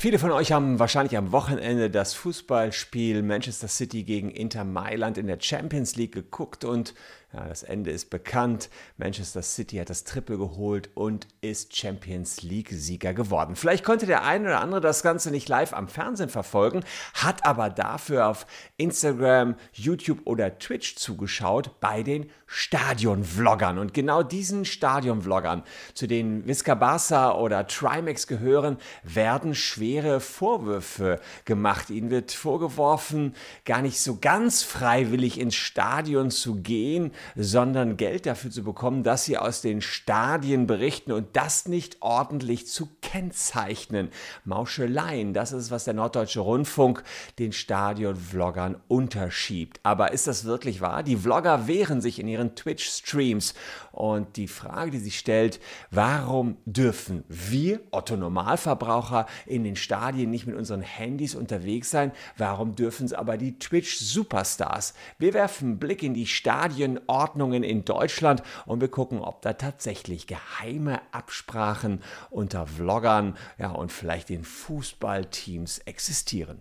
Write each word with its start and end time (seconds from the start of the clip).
Viele 0.00 0.20
von 0.20 0.30
euch 0.30 0.52
haben 0.52 0.78
wahrscheinlich 0.78 1.16
am 1.16 1.32
Wochenende 1.32 1.90
das 1.90 2.14
Fußballspiel 2.14 3.20
Manchester 3.24 3.66
City 3.66 4.04
gegen 4.04 4.30
Inter 4.30 4.62
Mailand 4.62 5.18
in 5.18 5.26
der 5.26 5.40
Champions 5.40 5.96
League 5.96 6.12
geguckt 6.12 6.64
und 6.64 6.94
ja, 7.32 7.46
das 7.46 7.62
Ende 7.62 7.90
ist 7.90 8.08
bekannt. 8.08 8.70
Manchester 8.96 9.42
City 9.42 9.76
hat 9.76 9.90
das 9.90 10.04
Triple 10.04 10.38
geholt 10.38 10.88
und 10.94 11.26
ist 11.42 11.76
Champions 11.76 12.42
League-Sieger 12.42 13.12
geworden. 13.12 13.54
Vielleicht 13.54 13.84
konnte 13.84 14.06
der 14.06 14.24
eine 14.24 14.46
oder 14.46 14.60
andere 14.62 14.80
das 14.80 15.02
Ganze 15.02 15.30
nicht 15.30 15.46
live 15.46 15.74
am 15.74 15.88
Fernsehen 15.88 16.30
verfolgen, 16.30 16.84
hat 17.12 17.44
aber 17.44 17.68
dafür 17.68 18.28
auf 18.28 18.46
Instagram, 18.78 19.56
YouTube 19.74 20.20
oder 20.24 20.58
Twitch 20.58 20.96
zugeschaut 20.96 21.80
bei 21.80 22.02
den 22.02 22.30
Stadion-Vloggern. 22.46 23.78
Und 23.78 23.92
genau 23.92 24.22
diesen 24.22 24.64
Stadion-Vloggern, 24.64 25.64
zu 25.92 26.06
denen 26.06 26.46
Visca 26.46 26.74
Barca 26.74 27.34
oder 27.34 27.66
Trimax 27.66 28.26
gehören, 28.26 28.78
werden 29.02 29.54
schwere 29.54 30.20
Vorwürfe 30.20 31.20
gemacht. 31.44 31.90
Ihnen 31.90 32.08
wird 32.08 32.32
vorgeworfen, 32.32 33.34
gar 33.66 33.82
nicht 33.82 34.00
so 34.00 34.16
ganz 34.18 34.62
freiwillig 34.62 35.38
ins 35.38 35.56
Stadion 35.56 36.30
zu 36.30 36.62
gehen, 36.62 37.12
sondern 37.36 37.96
Geld 37.96 38.26
dafür 38.26 38.50
zu 38.50 38.62
bekommen, 38.62 39.02
dass 39.02 39.24
sie 39.24 39.38
aus 39.38 39.60
den 39.60 39.80
Stadien 39.80 40.66
berichten 40.66 41.12
und 41.12 41.36
das 41.36 41.66
nicht 41.66 41.98
ordentlich 42.00 42.66
zu 42.66 42.88
kennzeichnen. 43.00 44.10
Mauscheleien, 44.44 45.34
das 45.34 45.52
ist, 45.52 45.70
was 45.70 45.84
der 45.84 45.94
Norddeutsche 45.94 46.40
Rundfunk 46.40 47.02
den 47.38 47.52
Stadion-Vloggern 47.52 48.76
unterschiebt. 48.88 49.80
Aber 49.82 50.12
ist 50.12 50.26
das 50.26 50.44
wirklich 50.44 50.80
wahr? 50.80 51.02
Die 51.02 51.16
Vlogger 51.16 51.66
wehren 51.66 52.00
sich 52.00 52.18
in 52.18 52.28
ihren 52.28 52.54
Twitch-Streams 52.54 53.54
und 53.92 54.36
die 54.36 54.48
Frage, 54.48 54.90
die 54.90 54.98
sich 54.98 55.18
stellt, 55.18 55.60
warum 55.90 56.56
dürfen 56.66 57.24
wir, 57.28 57.80
Otto 57.90 58.16
Normalverbraucher, 58.16 59.26
in 59.46 59.64
den 59.64 59.76
Stadien 59.76 60.30
nicht 60.30 60.46
mit 60.46 60.56
unseren 60.56 60.82
Handys 60.82 61.34
unterwegs 61.34 61.90
sein? 61.90 62.12
Warum 62.36 62.74
dürfen 62.74 63.06
es 63.06 63.12
aber 63.12 63.36
die 63.36 63.58
Twitch-Superstars? 63.58 64.94
Wir 65.18 65.34
werfen 65.34 65.68
einen 65.68 65.78
Blick 65.78 66.02
in 66.02 66.14
die 66.14 66.26
Stadien 66.26 67.00
Ordnungen 67.08 67.62
in 67.62 67.84
Deutschland 67.84 68.42
und 68.66 68.80
wir 68.80 68.88
gucken, 68.88 69.20
ob 69.20 69.42
da 69.42 69.54
tatsächlich 69.54 70.26
geheime 70.26 71.00
Absprachen 71.12 72.02
unter 72.30 72.66
Vloggern 72.66 73.36
ja, 73.58 73.70
und 73.70 73.92
vielleicht 73.92 74.28
den 74.28 74.44
Fußballteams 74.44 75.78
existieren. 75.80 76.60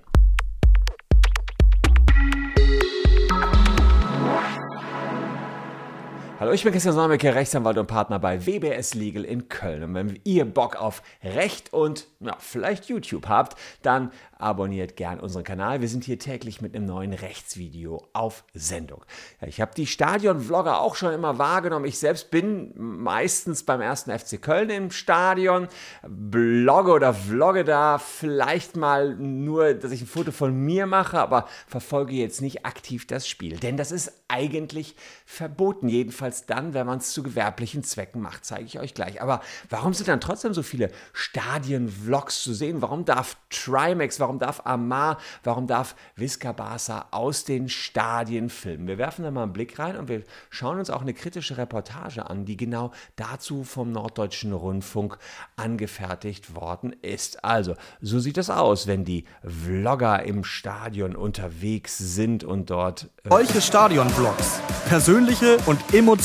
Hallo, 6.39 6.51
ich 6.51 6.63
bin 6.63 6.71
Christian 6.71 6.93
Solmecke, 6.93 7.33
Rechtsanwalt 7.33 7.79
und 7.79 7.87
Partner 7.87 8.19
bei 8.19 8.45
WBS 8.45 8.93
Legal 8.93 9.23
in 9.23 9.49
Köln. 9.49 9.81
Und 9.81 9.95
wenn 9.95 10.19
ihr 10.23 10.45
Bock 10.45 10.75
auf 10.75 11.01
Recht 11.23 11.73
und 11.73 12.05
ja, 12.19 12.35
vielleicht 12.37 12.85
YouTube 12.85 13.27
habt, 13.27 13.57
dann 13.81 14.11
abonniert 14.37 14.95
gern 14.95 15.19
unseren 15.19 15.43
Kanal. 15.43 15.81
Wir 15.81 15.87
sind 15.87 16.03
hier 16.03 16.19
täglich 16.19 16.61
mit 16.61 16.75
einem 16.75 16.85
neuen 16.85 17.13
Rechtsvideo 17.13 18.07
auf 18.13 18.43
Sendung. 18.53 19.03
Ja, 19.41 19.47
ich 19.47 19.61
habe 19.61 19.71
die 19.75 19.87
Stadion-Vlogger 19.87 20.79
auch 20.79 20.95
schon 20.95 21.11
immer 21.11 21.39
wahrgenommen. 21.39 21.85
Ich 21.85 21.97
selbst 21.97 22.29
bin 22.29 22.71
meistens 22.75 23.63
beim 23.63 23.81
ersten 23.81 24.11
FC 24.17 24.39
Köln 24.39 24.69
im 24.69 24.91
Stadion, 24.91 25.67
blogge 26.07 26.91
oder 26.91 27.15
vlogge 27.15 27.63
da 27.63 27.97
vielleicht 27.97 28.75
mal 28.75 29.15
nur, 29.15 29.73
dass 29.73 29.91
ich 29.91 30.01
ein 30.01 30.07
Foto 30.07 30.31
von 30.31 30.55
mir 30.55 30.85
mache, 30.85 31.17
aber 31.17 31.47
verfolge 31.65 32.13
jetzt 32.13 32.41
nicht 32.41 32.63
aktiv 32.63 33.07
das 33.07 33.27
Spiel. 33.27 33.57
Denn 33.57 33.75
das 33.75 33.91
ist 33.91 34.11
eigentlich 34.27 34.95
verboten, 35.25 35.89
jedenfalls 35.89 36.26
dann, 36.45 36.73
wenn 36.73 36.85
man 36.85 36.99
es 36.99 37.11
zu 37.11 37.23
gewerblichen 37.23 37.83
Zwecken 37.83 38.21
macht, 38.21 38.45
zeige 38.45 38.65
ich 38.65 38.79
euch 38.79 38.93
gleich. 38.93 39.21
Aber 39.21 39.41
warum 39.69 39.93
sind 39.93 40.07
dann 40.07 40.21
trotzdem 40.21 40.53
so 40.53 40.63
viele 40.63 40.91
Stadien-Vlogs 41.13 42.43
zu 42.43 42.53
sehen? 42.53 42.81
Warum 42.81 43.05
darf 43.05 43.37
Trimax, 43.49 44.19
warum 44.19 44.39
darf 44.39 44.61
Amar, 44.65 45.17
warum 45.43 45.67
darf 45.67 45.95
Visca 46.15 46.51
Barca 46.51 47.07
aus 47.11 47.45
den 47.45 47.69
Stadien 47.69 48.49
filmen? 48.49 48.87
Wir 48.87 48.97
werfen 48.97 49.23
da 49.23 49.31
mal 49.31 49.43
einen 49.43 49.53
Blick 49.53 49.79
rein 49.79 49.97
und 49.97 50.07
wir 50.07 50.23
schauen 50.49 50.79
uns 50.79 50.89
auch 50.89 51.01
eine 51.01 51.13
kritische 51.13 51.57
Reportage 51.57 52.29
an, 52.29 52.45
die 52.45 52.57
genau 52.57 52.91
dazu 53.15 53.63
vom 53.63 53.91
Norddeutschen 53.91 54.53
Rundfunk 54.53 55.17
angefertigt 55.55 56.55
worden 56.55 56.93
ist. 57.01 57.43
Also, 57.43 57.75
so 58.01 58.19
sieht 58.19 58.37
es 58.37 58.49
aus, 58.49 58.87
wenn 58.87 59.05
die 59.05 59.25
Vlogger 59.43 60.23
im 60.23 60.43
Stadion 60.43 61.15
unterwegs 61.15 61.97
sind 61.97 62.43
und 62.43 62.69
dort. 62.69 63.09
Solche 63.23 63.61
Stadion-Vlogs. 63.61 64.59
Persönliche 64.87 65.57
und 65.65 65.93
emotionale 65.93 66.16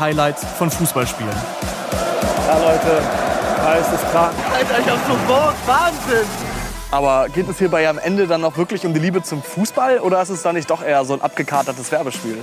Highlights 0.00 0.44
von 0.58 0.70
Fußballspielen. 0.70 1.32
Ja, 2.46 2.58
Leute, 2.58 3.02
Preis 3.56 3.86
ist 3.92 4.10
krank. 4.10 4.32
Alter, 4.54 4.78
ich 4.80 4.90
hab 4.90 4.98
sofort 5.06 5.54
Wahnsinn! 5.66 6.28
Aber 6.90 7.28
geht 7.28 7.48
es 7.48 7.58
hierbei 7.58 7.88
am 7.88 7.98
Ende 7.98 8.26
dann 8.26 8.40
noch 8.40 8.56
wirklich 8.56 8.84
um 8.84 8.92
die 8.92 9.00
Liebe 9.00 9.22
zum 9.22 9.42
Fußball 9.42 10.00
oder 10.00 10.20
ist 10.20 10.30
es 10.30 10.42
dann 10.42 10.56
nicht 10.56 10.68
doch 10.70 10.82
eher 10.82 11.04
so 11.04 11.14
ein 11.14 11.22
abgekatertes 11.22 11.92
Werbespiel? 11.92 12.38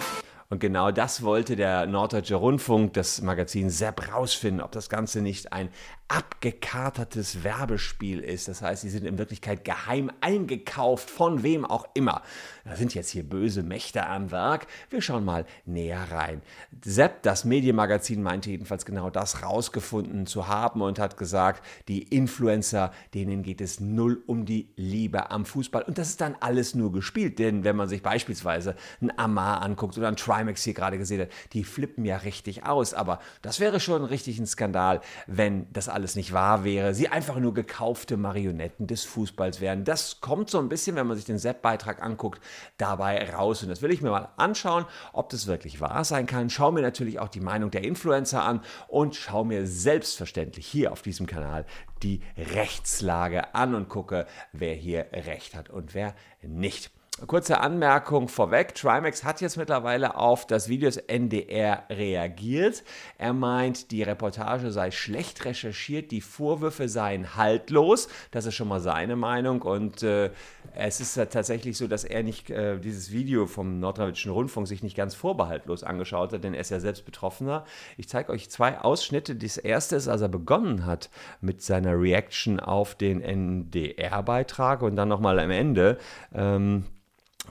Und 0.49 0.59
genau 0.59 0.91
das 0.91 1.23
wollte 1.23 1.57
der 1.57 1.87
Norddeutsche 1.87 2.35
Rundfunk, 2.35 2.93
das 2.93 3.21
Magazin 3.21 3.69
Sepp, 3.69 4.13
rausfinden, 4.13 4.61
ob 4.61 4.71
das 4.71 4.87
Ganze 4.87 5.21
nicht 5.21 5.51
ein 5.51 5.69
abgekatertes 6.07 7.43
Werbespiel 7.43 8.21
ist. 8.21 8.47
Das 8.47 8.61
heißt, 8.61 8.83
sie 8.83 8.89
sind 8.89 9.05
in 9.05 9.17
Wirklichkeit 9.17 9.65
geheim 9.65 10.09
eingekauft, 10.21 11.09
von 11.09 11.43
wem 11.43 11.65
auch 11.65 11.85
immer. 11.95 12.21
Da 12.63 12.77
sind 12.77 12.93
jetzt 12.93 13.09
hier 13.09 13.27
böse 13.27 13.61
Mächte 13.61 14.05
am 14.07 14.31
Werk. 14.31 14.67
Wir 14.89 15.01
schauen 15.01 15.25
mal 15.25 15.45
näher 15.65 16.07
rein. 16.11 16.41
Sepp, 16.83 17.23
das 17.23 17.43
Medienmagazin, 17.43 18.23
meinte 18.23 18.49
jedenfalls 18.49 18.85
genau 18.85 19.09
das 19.09 19.43
rausgefunden 19.43 20.27
zu 20.27 20.47
haben 20.47 20.81
und 20.81 20.97
hat 20.97 21.17
gesagt, 21.17 21.65
die 21.89 22.03
Influencer, 22.03 22.91
denen 23.13 23.43
geht 23.43 23.59
es 23.59 23.81
null 23.81 24.23
um 24.27 24.45
die 24.45 24.71
Liebe 24.77 25.29
am 25.29 25.45
Fußball. 25.45 25.83
Und 25.83 25.97
das 25.97 26.09
ist 26.09 26.21
dann 26.21 26.37
alles 26.39 26.73
nur 26.73 26.93
gespielt, 26.93 27.37
denn 27.37 27.65
wenn 27.65 27.75
man 27.75 27.89
sich 27.89 28.01
beispielsweise 28.01 28.75
ein 29.01 29.17
Amar 29.19 29.61
anguckt 29.61 29.97
oder 29.97 30.07
ein 30.07 30.15
Trimax 30.37 30.63
hier 30.63 30.73
gerade 30.73 30.97
gesehen 30.97 31.21
hat, 31.21 31.29
die 31.53 31.63
flippen 31.63 32.05
ja 32.05 32.17
richtig 32.17 32.65
aus. 32.65 32.93
Aber 32.93 33.19
das 33.41 33.59
wäre 33.59 33.79
schon 33.79 34.03
richtig 34.03 34.39
ein 34.39 34.45
Skandal, 34.45 35.01
wenn 35.25 35.71
das 35.73 35.89
alles 35.89 36.15
nicht 36.15 36.33
wahr 36.33 36.63
wäre, 36.63 36.93
sie 36.93 37.09
einfach 37.09 37.37
nur 37.37 37.53
gekaufte 37.53 38.17
Marionetten 38.17 38.87
des 38.87 39.03
Fußballs 39.03 39.61
wären. 39.61 39.83
Das 39.83 40.21
kommt 40.21 40.49
so 40.49 40.59
ein 40.59 40.69
bisschen, 40.69 40.95
wenn 40.95 41.07
man 41.07 41.17
sich 41.17 41.25
den 41.25 41.39
Sepp-Beitrag 41.39 42.01
anguckt, 42.01 42.41
dabei 42.77 43.31
raus. 43.33 43.63
Und 43.63 43.69
das 43.69 43.81
will 43.81 43.91
ich 43.91 44.01
mir 44.01 44.11
mal 44.11 44.29
anschauen, 44.37 44.85
ob 45.13 45.29
das 45.29 45.47
wirklich 45.47 45.81
wahr 45.81 46.03
sein 46.03 46.25
kann. 46.25 46.49
Schau 46.49 46.71
mir 46.71 46.81
natürlich 46.81 47.19
auch 47.19 47.29
die 47.29 47.41
Meinung 47.41 47.71
der 47.71 47.83
Influencer 47.83 48.43
an 48.43 48.61
und 48.87 49.15
schau 49.15 49.43
mir 49.43 49.65
selbstverständlich 49.65 50.67
hier 50.67 50.91
auf 50.91 51.01
diesem 51.01 51.25
Kanal 51.25 51.65
die 52.03 52.21
Rechtslage 52.37 53.55
an 53.55 53.73
und 53.73 53.89
gucke, 53.89 54.27
wer 54.53 54.75
hier 54.75 55.07
Recht 55.11 55.55
hat 55.55 55.69
und 55.69 55.95
wer 55.95 56.13
nicht. 56.41 56.91
Kurze 57.25 57.59
Anmerkung 57.61 58.27
vorweg. 58.27 58.75
Trimax 58.75 59.23
hat 59.23 59.41
jetzt 59.41 59.57
mittlerweile 59.57 60.17
auf 60.17 60.45
das 60.45 60.69
Video 60.69 60.87
des 60.87 60.97
NDR 60.97 61.83
reagiert. 61.89 62.83
Er 63.17 63.33
meint, 63.33 63.89
die 63.89 64.03
Reportage 64.03 64.71
sei 64.71 64.91
schlecht 64.91 65.43
recherchiert, 65.43 66.11
die 66.11 66.21
Vorwürfe 66.21 66.87
seien 66.87 67.35
haltlos. 67.35 68.07
Das 68.29 68.45
ist 68.45 68.53
schon 68.53 68.67
mal 68.67 68.81
seine 68.81 69.15
Meinung. 69.15 69.63
Und 69.63 70.03
äh, 70.03 70.29
es 70.75 71.01
ist 71.01 71.15
tatsächlich 71.15 71.75
so, 71.75 71.87
dass 71.87 72.03
er 72.03 72.21
nicht 72.21 72.51
äh, 72.51 72.77
dieses 72.77 73.11
Video 73.11 73.47
vom 73.47 73.79
Nordrhein-Westfälischen 73.79 74.31
Rundfunk 74.33 74.67
sich 74.67 74.83
nicht 74.83 74.95
ganz 74.95 75.15
vorbehaltlos 75.15 75.83
angeschaut 75.83 76.33
hat, 76.33 76.43
denn 76.43 76.53
er 76.53 76.61
ist 76.61 76.69
ja 76.69 76.79
selbst 76.79 77.03
Betroffener. 77.03 77.65
Ich 77.97 78.07
zeige 78.07 78.31
euch 78.31 78.51
zwei 78.51 78.79
Ausschnitte. 78.79 79.35
Das 79.35 79.57
erste 79.57 79.95
ist, 79.95 80.07
als 80.07 80.21
er 80.21 80.29
begonnen 80.29 80.85
hat 80.85 81.09
mit 81.41 81.63
seiner 81.63 81.99
Reaction 81.99 82.59
auf 82.59 82.93
den 82.93 83.21
NDR-Beitrag 83.21 84.83
und 84.83 84.95
dann 84.95 85.09
nochmal 85.09 85.39
am 85.39 85.49
Ende. 85.49 85.97
Ähm, 86.31 86.85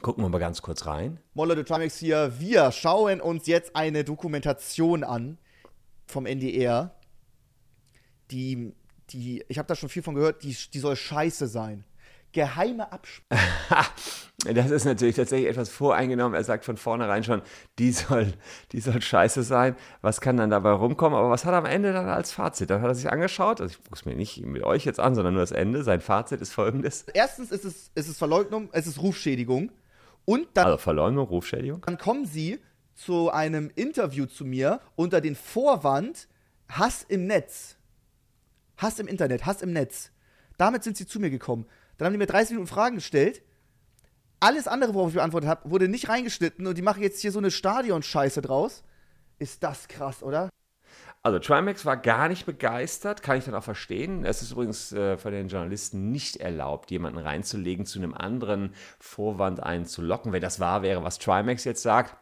Gucken 0.02 0.24
wir 0.24 0.28
mal 0.28 0.38
ganz 0.38 0.62
kurz 0.62 0.86
rein. 0.86 1.18
Molle 1.34 1.54
de 1.54 1.64
Trimax 1.64 1.96
hier. 1.96 2.32
Wir 2.38 2.70
schauen 2.72 3.20
uns 3.20 3.46
jetzt 3.46 3.74
eine 3.74 4.04
Dokumentation 4.04 5.04
an 5.04 5.38
vom 6.06 6.26
NDR. 6.26 6.94
Die, 8.30 8.72
die, 9.10 9.44
ich 9.48 9.58
habe 9.58 9.68
da 9.68 9.74
schon 9.74 9.88
viel 9.88 10.02
von 10.02 10.14
gehört, 10.14 10.42
die, 10.42 10.56
die 10.72 10.78
soll 10.78 10.96
scheiße 10.96 11.46
sein. 11.46 11.84
Geheime 12.32 12.92
Absprache. 12.92 13.90
das 14.54 14.70
ist 14.70 14.84
natürlich 14.84 15.16
tatsächlich 15.16 15.48
etwas 15.48 15.70
voreingenommen. 15.70 16.34
Er 16.34 16.44
sagt 16.44 16.64
von 16.64 16.76
vornherein 16.76 17.24
schon, 17.24 17.40
die 17.78 17.92
soll, 17.92 18.34
die 18.72 18.80
soll 18.80 19.00
scheiße 19.00 19.42
sein. 19.42 19.74
Was 20.02 20.20
kann 20.20 20.36
dann 20.36 20.50
dabei 20.50 20.72
rumkommen? 20.72 21.18
Aber 21.18 21.30
was 21.30 21.44
hat 21.44 21.52
er 21.52 21.58
am 21.58 21.66
Ende 21.66 21.92
dann 21.92 22.08
als 22.08 22.32
Fazit? 22.32 22.68
Dann 22.68 22.82
hat 22.82 22.88
er 22.88 22.94
sich 22.94 23.10
angeschaut, 23.10 23.60
also 23.60 23.72
ich 23.72 23.82
gucke 23.82 23.96
es 23.96 24.04
mir 24.04 24.14
nicht 24.14 24.44
mit 24.44 24.64
euch 24.64 24.84
jetzt 24.84 25.00
an, 25.00 25.14
sondern 25.14 25.34
nur 25.34 25.42
das 25.42 25.52
Ende. 25.52 25.82
Sein 25.82 26.00
Fazit 26.00 26.40
ist 26.40 26.52
folgendes. 26.52 27.06
Erstens 27.14 27.50
ist 27.50 27.64
es, 27.64 27.90
ist 27.94 28.08
es 28.08 28.18
Verleugnung, 28.18 28.68
es 28.72 28.86
ist 28.86 29.00
Rufschädigung. 29.00 29.70
Und 30.26 30.48
dann, 30.54 30.66
also 30.66 30.78
Verleumdung, 30.78 31.26
Rufschädigung. 31.26 31.80
Dann 31.86 31.96
kommen 31.96 32.26
sie 32.26 32.58
zu 32.94 33.30
einem 33.30 33.70
Interview 33.74 34.26
zu 34.26 34.44
mir 34.44 34.80
unter 34.96 35.22
den 35.22 35.34
Vorwand 35.34 36.28
Hass 36.68 37.04
im 37.08 37.26
Netz. 37.26 37.76
Hass 38.76 38.98
im 38.98 39.06
Internet, 39.06 39.46
Hass 39.46 39.62
im 39.62 39.72
Netz. 39.72 40.10
Damit 40.58 40.82
sind 40.84 40.96
sie 40.96 41.06
zu 41.06 41.20
mir 41.20 41.30
gekommen. 41.30 41.66
Dann 41.96 42.06
haben 42.06 42.12
die 42.12 42.18
mir 42.18 42.26
30 42.26 42.52
Minuten 42.52 42.68
Fragen 42.68 42.96
gestellt. 42.96 43.42
Alles 44.40 44.68
andere, 44.68 44.94
worauf 44.94 45.10
ich 45.10 45.14
beantwortet 45.14 45.48
habe, 45.48 45.70
wurde 45.70 45.88
nicht 45.88 46.08
reingeschnitten 46.08 46.66
und 46.66 46.76
die 46.76 46.82
machen 46.82 47.02
jetzt 47.02 47.20
hier 47.20 47.32
so 47.32 47.38
eine 47.38 47.50
Stadion-Scheiße 47.50 48.42
draus. 48.42 48.84
Ist 49.38 49.62
das 49.62 49.88
krass, 49.88 50.22
oder? 50.22 50.50
Also 51.26 51.40
Trimax 51.40 51.84
war 51.84 51.96
gar 51.96 52.28
nicht 52.28 52.46
begeistert, 52.46 53.20
kann 53.20 53.36
ich 53.36 53.44
dann 53.44 53.56
auch 53.56 53.64
verstehen. 53.64 54.24
Es 54.24 54.42
ist 54.42 54.52
übrigens 54.52 54.92
äh, 54.92 55.18
von 55.18 55.32
den 55.32 55.48
Journalisten 55.48 56.12
nicht 56.12 56.36
erlaubt, 56.36 56.92
jemanden 56.92 57.18
reinzulegen, 57.18 57.84
zu 57.84 57.98
einem 57.98 58.14
anderen 58.14 58.72
Vorwand 59.00 59.60
einen 59.60 59.86
zu 59.86 60.02
locken. 60.02 60.32
Wenn 60.32 60.40
das 60.40 60.60
wahr 60.60 60.82
wäre, 60.82 61.02
was 61.02 61.18
Trimax 61.18 61.64
jetzt 61.64 61.82
sagt, 61.82 62.16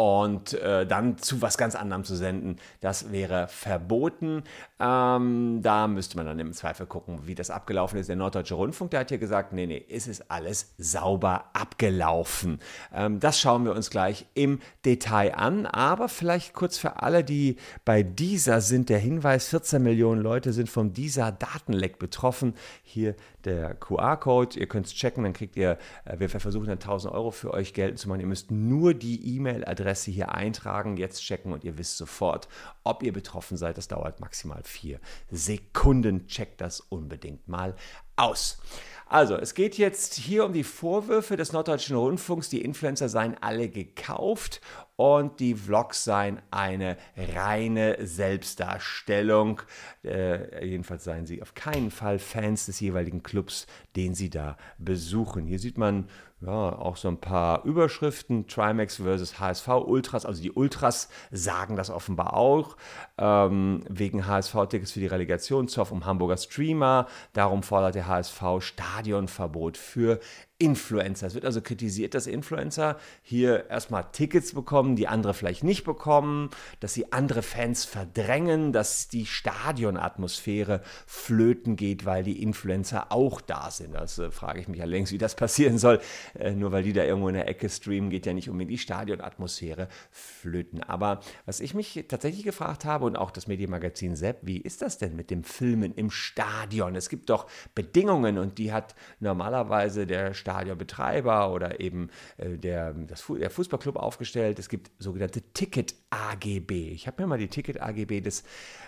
und 0.00 0.54
äh, 0.54 0.86
dann 0.86 1.18
zu 1.18 1.42
was 1.42 1.58
ganz 1.58 1.74
anderem 1.74 2.04
zu 2.04 2.16
senden, 2.16 2.56
das 2.80 3.12
wäre 3.12 3.48
verboten. 3.48 4.44
Ähm, 4.80 5.58
da 5.60 5.88
müsste 5.88 6.16
man 6.16 6.24
dann 6.24 6.38
im 6.38 6.54
Zweifel 6.54 6.86
gucken, 6.86 7.26
wie 7.26 7.34
das 7.34 7.50
abgelaufen 7.50 7.98
ist. 7.98 8.08
Der 8.08 8.16
Norddeutsche 8.16 8.54
Rundfunk, 8.54 8.92
der 8.92 9.00
hat 9.00 9.10
hier 9.10 9.18
gesagt, 9.18 9.52
nee, 9.52 9.66
nee, 9.66 9.84
es 9.90 10.06
ist 10.06 10.30
alles 10.30 10.72
sauber 10.78 11.50
abgelaufen. 11.52 12.60
Ähm, 12.94 13.20
das 13.20 13.38
schauen 13.38 13.66
wir 13.66 13.74
uns 13.74 13.90
gleich 13.90 14.24
im 14.32 14.60
Detail 14.86 15.34
an, 15.34 15.66
aber 15.66 16.08
vielleicht 16.08 16.54
kurz 16.54 16.78
für 16.78 17.02
alle, 17.02 17.22
die 17.22 17.56
bei 17.84 18.02
dieser 18.02 18.62
sind, 18.62 18.88
der 18.88 19.00
Hinweis, 19.00 19.48
14 19.48 19.82
Millionen 19.82 20.22
Leute 20.22 20.54
sind 20.54 20.70
vom 20.70 20.94
dieser 20.94 21.30
Datenleck 21.30 21.98
betroffen. 21.98 22.54
Hier 22.82 23.16
der 23.44 23.74
QR-Code, 23.74 24.58
ihr 24.58 24.66
könnt 24.66 24.86
es 24.86 24.94
checken, 24.94 25.24
dann 25.24 25.34
kriegt 25.34 25.56
ihr, 25.56 25.76
äh, 26.06 26.18
wir 26.18 26.30
versuchen 26.30 26.68
dann 26.68 26.78
1000 26.78 27.12
Euro 27.12 27.32
für 27.32 27.52
euch 27.52 27.74
geltend 27.74 27.98
zu 27.98 28.08
machen. 28.08 28.20
Ihr 28.20 28.26
müsst 28.26 28.50
nur 28.50 28.94
die 28.94 29.36
E-Mail-Adresse 29.36 29.89
hier 29.94 30.34
eintragen, 30.34 30.96
jetzt 30.96 31.22
checken 31.22 31.52
und 31.52 31.64
ihr 31.64 31.78
wisst 31.78 31.96
sofort, 31.96 32.48
ob 32.84 33.02
ihr 33.02 33.12
betroffen 33.12 33.56
seid. 33.56 33.78
Das 33.78 33.88
dauert 33.88 34.20
maximal 34.20 34.62
vier 34.64 35.00
Sekunden. 35.30 36.26
Checkt 36.26 36.60
das 36.60 36.80
unbedingt 36.80 37.48
mal 37.48 37.74
aus. 38.16 38.58
Also, 39.06 39.36
es 39.36 39.54
geht 39.54 39.76
jetzt 39.76 40.14
hier 40.14 40.44
um 40.44 40.52
die 40.52 40.62
Vorwürfe 40.62 41.36
des 41.36 41.52
Norddeutschen 41.52 41.96
Rundfunks, 41.96 42.48
die 42.48 42.62
Influencer 42.62 43.08
seien 43.08 43.36
alle 43.40 43.68
gekauft 43.68 44.60
und 45.00 45.40
die 45.40 45.54
Vlogs 45.54 46.04
seien 46.04 46.42
eine 46.50 46.98
reine 47.16 47.96
Selbstdarstellung. 48.06 49.62
Äh, 50.04 50.66
jedenfalls 50.66 51.04
seien 51.04 51.24
sie 51.24 51.40
auf 51.40 51.54
keinen 51.54 51.90
Fall 51.90 52.18
Fans 52.18 52.66
des 52.66 52.80
jeweiligen 52.80 53.22
Clubs, 53.22 53.66
den 53.96 54.14
sie 54.14 54.28
da 54.28 54.58
besuchen. 54.76 55.46
Hier 55.46 55.58
sieht 55.58 55.78
man 55.78 56.06
ja, 56.42 56.50
auch 56.52 56.96
so 56.96 57.08
ein 57.08 57.18
paar 57.18 57.64
Überschriften, 57.64 58.46
Trimax 58.46 58.96
versus 58.96 59.40
HSV 59.40 59.68
Ultras, 59.68 60.26
also 60.26 60.42
die 60.42 60.52
Ultras 60.52 61.08
sagen 61.30 61.76
das 61.76 61.88
offenbar 61.88 62.34
auch, 62.34 62.76
ähm, 63.16 63.82
wegen 63.88 64.26
HSV-Tickets 64.26 64.92
für 64.92 65.00
die 65.00 65.06
Relegation, 65.06 65.68
Zoff 65.68 65.92
um 65.92 66.04
Hamburger 66.04 66.36
Streamer, 66.36 67.06
darum 67.32 67.62
fordert 67.62 67.94
der 67.94 68.06
HSV 68.06 68.42
Stadionverbot 68.60 69.76
für 69.76 70.20
Influencer. 70.60 71.26
Es 71.26 71.34
wird 71.34 71.46
also 71.46 71.62
kritisiert, 71.62 72.12
dass 72.12 72.26
Influencer 72.26 72.98
hier 73.22 73.70
erstmal 73.70 74.04
Tickets 74.12 74.52
bekommen, 74.52 74.94
die 74.94 75.08
andere 75.08 75.32
vielleicht 75.32 75.64
nicht 75.64 75.84
bekommen, 75.84 76.50
dass 76.80 76.92
sie 76.92 77.12
andere 77.12 77.40
Fans 77.40 77.86
verdrängen, 77.86 78.74
dass 78.74 79.08
die 79.08 79.24
Stadionatmosphäre 79.24 80.82
flöten 81.06 81.76
geht, 81.76 82.04
weil 82.04 82.24
die 82.24 82.42
Influencer 82.42 83.10
auch 83.10 83.40
da 83.40 83.70
sind. 83.70 83.94
Äh, 83.94 84.30
frage 84.30 84.60
ich 84.60 84.68
mich 84.68 84.82
allerdings, 84.82 85.12
wie 85.12 85.18
das 85.18 85.34
passieren 85.36 85.78
soll. 85.78 85.98
Äh, 86.38 86.50
nur 86.50 86.72
weil 86.72 86.82
die 86.82 86.92
da 86.92 87.04
irgendwo 87.04 87.28
in 87.28 87.34
der 87.34 87.48
Ecke 87.48 87.70
streamen, 87.70 88.10
geht 88.10 88.26
ja 88.26 88.34
nicht 88.34 88.50
unbedingt 88.50 88.72
die 88.72 88.78
Stadionatmosphäre 88.78 89.88
flöten. 90.10 90.82
Aber 90.82 91.20
was 91.46 91.60
ich 91.60 91.72
mich 91.72 92.04
tatsächlich 92.06 92.44
gefragt 92.44 92.84
habe 92.84 93.06
und 93.06 93.16
auch 93.16 93.30
das 93.30 93.46
Medienmagazin 93.46 94.14
Sepp, 94.14 94.40
wie 94.42 94.58
ist 94.58 94.82
das 94.82 94.98
denn 94.98 95.16
mit 95.16 95.30
dem 95.30 95.42
Filmen 95.42 95.94
im 95.94 96.10
Stadion? 96.10 96.96
Es 96.96 97.08
gibt 97.08 97.30
doch 97.30 97.46
Bedingungen 97.74 98.36
und 98.36 98.58
die 98.58 98.74
hat 98.74 98.94
normalerweise 99.20 100.06
der 100.06 100.34
Stadion 100.34 100.49
Stadionbetreiber 100.50 101.52
oder 101.52 101.80
eben 101.80 102.10
äh, 102.36 102.58
der, 102.58 102.92
das, 102.92 103.24
der 103.28 103.50
Fußballclub 103.50 103.96
aufgestellt. 103.96 104.58
Es 104.58 104.68
gibt 104.68 104.90
sogenannte 104.98 105.42
Ticket-AGB. 105.42 106.90
Ich 106.90 107.06
habe 107.06 107.22
mir 107.22 107.28
mal 107.28 107.38
die 107.38 107.48
Ticket-AGB 107.48 108.20
des 108.20 108.42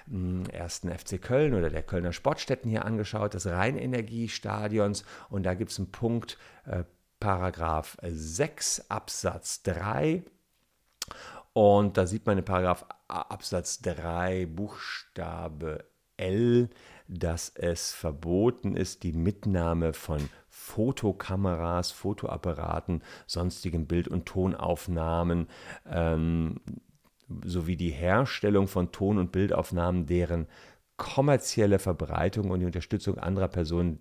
mh, 0.07 0.51
ersten 0.51 0.91
FC 0.91 1.23
Köln 1.23 1.55
oder 1.55 1.71
der 1.71 1.83
Kölner 1.83 2.13
Sportstätten 2.13 2.71
hier 2.71 2.85
angeschaut, 2.85 3.35
des 3.35 3.47
Rheinenergiestadions. 3.47 5.05
Und 5.31 5.45
da 5.45 5.55
gibt 5.55 5.71
es 5.71 5.79
einen 5.79 5.93
Punkt, 5.93 6.37
äh, 6.67 6.85
Paragraph 7.21 7.97
6 8.03 8.91
Absatz 8.91 9.63
3. 9.63 10.25
Und 11.53 11.97
da 11.97 12.07
sieht 12.07 12.27
man 12.27 12.39
in 12.39 12.45
Paragraph 12.45 12.85
Absatz 13.07 13.81
3 13.83 14.47
Buchstabe 14.47 15.85
L, 16.23 16.69
dass 17.09 17.51
es 17.55 17.93
verboten 17.93 18.77
ist, 18.77 19.03
die 19.03 19.13
Mitnahme 19.13 19.93
von 19.93 20.29
Fotokameras, 20.49 21.91
Fotoapparaten, 21.91 23.03
sonstigen 23.27 23.87
Bild- 23.87 24.09
und 24.09 24.27
Tonaufnahmen 24.27 25.49
ähm, 25.91 26.61
sowie 27.45 27.77
die 27.77 27.91
Herstellung 27.91 28.69
von 28.69 28.93
Ton- 28.93 29.19
und 29.19 29.33
Bildaufnahmen, 29.33 30.07
deren 30.07 30.47
kommerzielle 30.97 31.79
Verbreitung 31.79 32.51
und 32.51 32.61
die 32.61 32.67
Unterstützung 32.67 33.19
anderer 33.19 33.49
Personen 33.49 33.99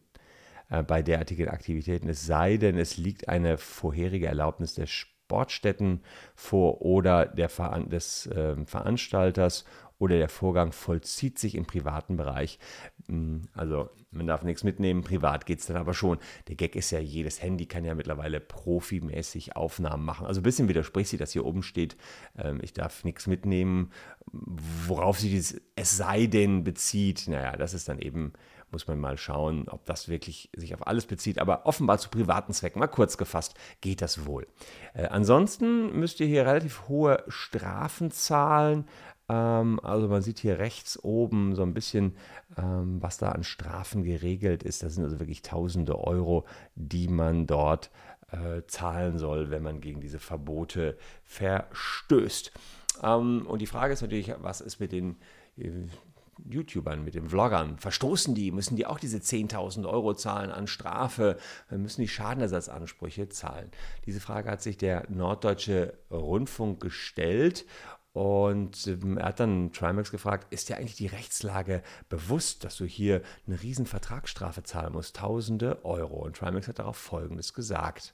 äh, 0.69 0.83
bei 0.83 1.01
derartigen 1.01 1.49
Aktivitäten, 1.49 2.09
es 2.09 2.25
sei 2.25 2.57
denn, 2.57 2.77
es 2.77 2.97
liegt 2.97 3.27
eine 3.29 3.57
vorherige 3.57 4.27
Erlaubnis 4.27 4.75
der 4.75 4.87
Sportstätten 4.87 6.01
vor 6.35 6.81
oder 6.81 7.25
der 7.25 7.49
des 7.87 8.27
äh, 8.27 8.55
Veranstalters 8.65 9.65
oder 10.01 10.17
der 10.17 10.29
Vorgang 10.29 10.71
vollzieht 10.71 11.37
sich 11.37 11.53
im 11.53 11.65
privaten 11.65 12.17
Bereich. 12.17 12.57
Hm, 13.07 13.43
also 13.53 13.91
man 14.09 14.25
darf 14.25 14.41
nichts 14.41 14.63
mitnehmen, 14.63 15.03
privat 15.03 15.45
geht 15.45 15.59
es 15.59 15.67
dann 15.67 15.77
aber 15.77 15.93
schon. 15.93 16.17
Der 16.47 16.55
Gag 16.55 16.75
ist 16.75 16.89
ja, 16.89 16.99
jedes 16.99 17.39
Handy 17.41 17.67
kann 17.67 17.85
ja 17.85 17.93
mittlerweile 17.93 18.39
profimäßig 18.39 19.55
Aufnahmen 19.55 20.03
machen. 20.03 20.25
Also 20.25 20.41
ein 20.41 20.43
bisschen 20.43 20.67
widerspricht 20.67 21.11
sie, 21.11 21.17
dass 21.17 21.33
hier 21.33 21.45
oben 21.45 21.61
steht, 21.61 21.97
ähm, 22.35 22.59
ich 22.63 22.73
darf 22.73 23.03
nichts 23.03 23.27
mitnehmen, 23.27 23.91
worauf 24.31 25.19
sie 25.19 25.29
dieses 25.29 25.61
es 25.75 25.95
sei 25.97 26.25
denn 26.25 26.63
bezieht. 26.63 27.27
Naja, 27.27 27.55
das 27.55 27.75
ist 27.75 27.87
dann 27.87 27.99
eben, 27.99 28.33
muss 28.71 28.87
man 28.87 28.99
mal 28.99 29.17
schauen, 29.17 29.67
ob 29.67 29.85
das 29.85 30.09
wirklich 30.09 30.49
sich 30.55 30.73
auf 30.73 30.87
alles 30.87 31.05
bezieht. 31.05 31.39
Aber 31.39 31.65
offenbar 31.65 31.99
zu 31.99 32.09
privaten 32.09 32.53
Zwecken, 32.53 32.79
mal 32.79 32.87
kurz 32.87 33.17
gefasst, 33.17 33.55
geht 33.81 34.01
das 34.01 34.25
wohl. 34.25 34.47
Äh, 34.93 35.07
ansonsten 35.07 35.97
müsst 35.97 36.19
ihr 36.19 36.27
hier 36.27 36.45
relativ 36.45 36.87
hohe 36.87 37.23
Strafen 37.27 38.11
zahlen. 38.11 38.87
Ähm, 39.31 39.79
also 39.81 40.07
man 40.09 40.21
sieht 40.21 40.39
hier 40.39 40.59
rechts 40.59 41.01
oben 41.01 41.55
so 41.55 41.63
ein 41.63 41.73
bisschen, 41.73 42.15
ähm, 42.57 43.01
was 43.01 43.17
da 43.17 43.31
an 43.31 43.43
Strafen 43.43 44.03
geregelt 44.03 44.63
ist. 44.63 44.83
Das 44.83 44.95
sind 44.95 45.05
also 45.05 45.19
wirklich 45.19 45.41
tausende 45.41 45.97
Euro, 45.99 46.45
die 46.75 47.07
man 47.07 47.47
dort 47.47 47.91
äh, 48.31 48.63
zahlen 48.67 49.17
soll, 49.17 49.49
wenn 49.49 49.63
man 49.63 49.79
gegen 49.79 50.01
diese 50.01 50.19
Verbote 50.19 50.97
verstößt. 51.23 52.51
Ähm, 53.03 53.45
und 53.47 53.59
die 53.59 53.67
Frage 53.67 53.93
ist 53.93 54.01
natürlich, 54.01 54.33
was 54.39 54.59
ist 54.59 54.79
mit 54.79 54.91
den 54.91 55.15
äh, 55.57 55.69
YouTubern, 56.49 57.03
mit 57.05 57.13
den 57.13 57.29
Vloggern, 57.29 57.77
verstoßen 57.77 58.33
die, 58.33 58.51
müssen 58.51 58.75
die 58.75 58.87
auch 58.87 58.99
diese 58.99 59.19
10.000 59.19 59.87
Euro 59.87 60.15
zahlen 60.15 60.49
an 60.49 60.65
Strafe, 60.65 61.37
müssen 61.69 62.01
die 62.01 62.07
Schadenersatzansprüche 62.07 63.29
zahlen? 63.29 63.69
Diese 64.07 64.19
Frage 64.19 64.49
hat 64.49 64.63
sich 64.63 64.75
der 64.75 65.05
Norddeutsche 65.07 65.93
Rundfunk 66.09 66.81
gestellt 66.81 67.65
und 68.13 68.87
ähm, 68.87 69.17
er 69.17 69.27
hat 69.27 69.39
dann 69.39 69.71
Trimax 69.71 70.11
gefragt, 70.11 70.47
ist 70.51 70.67
dir 70.67 70.77
eigentlich 70.77 70.95
die 70.95 71.07
Rechtslage 71.07 71.81
bewusst, 72.09 72.63
dass 72.65 72.75
du 72.75 72.85
hier 72.85 73.21
eine 73.47 73.61
riesen 73.61 73.85
Vertragsstrafe 73.85 74.63
zahlen 74.63 74.93
musst, 74.93 75.15
tausende 75.15 75.83
Euro? 75.85 76.17
Und 76.17 76.35
Trimax 76.35 76.67
hat 76.67 76.79
darauf 76.79 76.97
Folgendes 76.97 77.53
gesagt. 77.53 78.13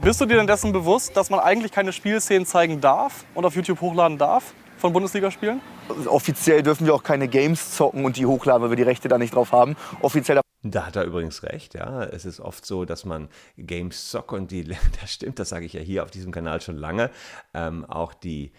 Bist 0.00 0.20
du 0.20 0.26
dir 0.26 0.36
denn 0.36 0.46
dessen 0.46 0.72
bewusst, 0.72 1.16
dass 1.16 1.30
man 1.30 1.40
eigentlich 1.40 1.72
keine 1.72 1.92
Spielszenen 1.92 2.46
zeigen 2.46 2.80
darf 2.80 3.24
und 3.34 3.44
auf 3.44 3.56
YouTube 3.56 3.80
hochladen 3.80 4.18
darf 4.18 4.54
von 4.76 4.92
Bundesligaspielen? 4.92 5.60
Offiziell 6.06 6.62
dürfen 6.62 6.86
wir 6.86 6.94
auch 6.94 7.02
keine 7.02 7.26
Games 7.26 7.74
zocken 7.74 8.04
und 8.04 8.16
die 8.16 8.26
hochladen, 8.26 8.62
weil 8.62 8.70
wir 8.70 8.76
die 8.76 8.82
Rechte 8.82 9.08
da 9.08 9.18
nicht 9.18 9.34
drauf 9.34 9.52
haben. 9.52 9.76
Offiziell 10.02 10.40
da 10.62 10.86
hat 10.86 10.96
er 10.96 11.04
übrigens 11.04 11.42
recht, 11.44 11.74
ja. 11.74 12.02
Es 12.04 12.24
ist 12.24 12.40
oft 12.40 12.66
so, 12.66 12.84
dass 12.84 13.04
man 13.04 13.28
Games 13.56 14.10
zockt 14.10 14.32
und 14.32 14.50
die, 14.50 14.64
das 15.00 15.12
stimmt, 15.12 15.38
das 15.38 15.48
sage 15.48 15.64
ich 15.64 15.72
ja 15.72 15.80
hier 15.80 16.02
auf 16.02 16.10
diesem 16.10 16.32
Kanal 16.32 16.60
schon 16.60 16.76
lange, 16.76 17.10
ähm, 17.54 17.84
auch 17.84 18.14
die 18.14 18.52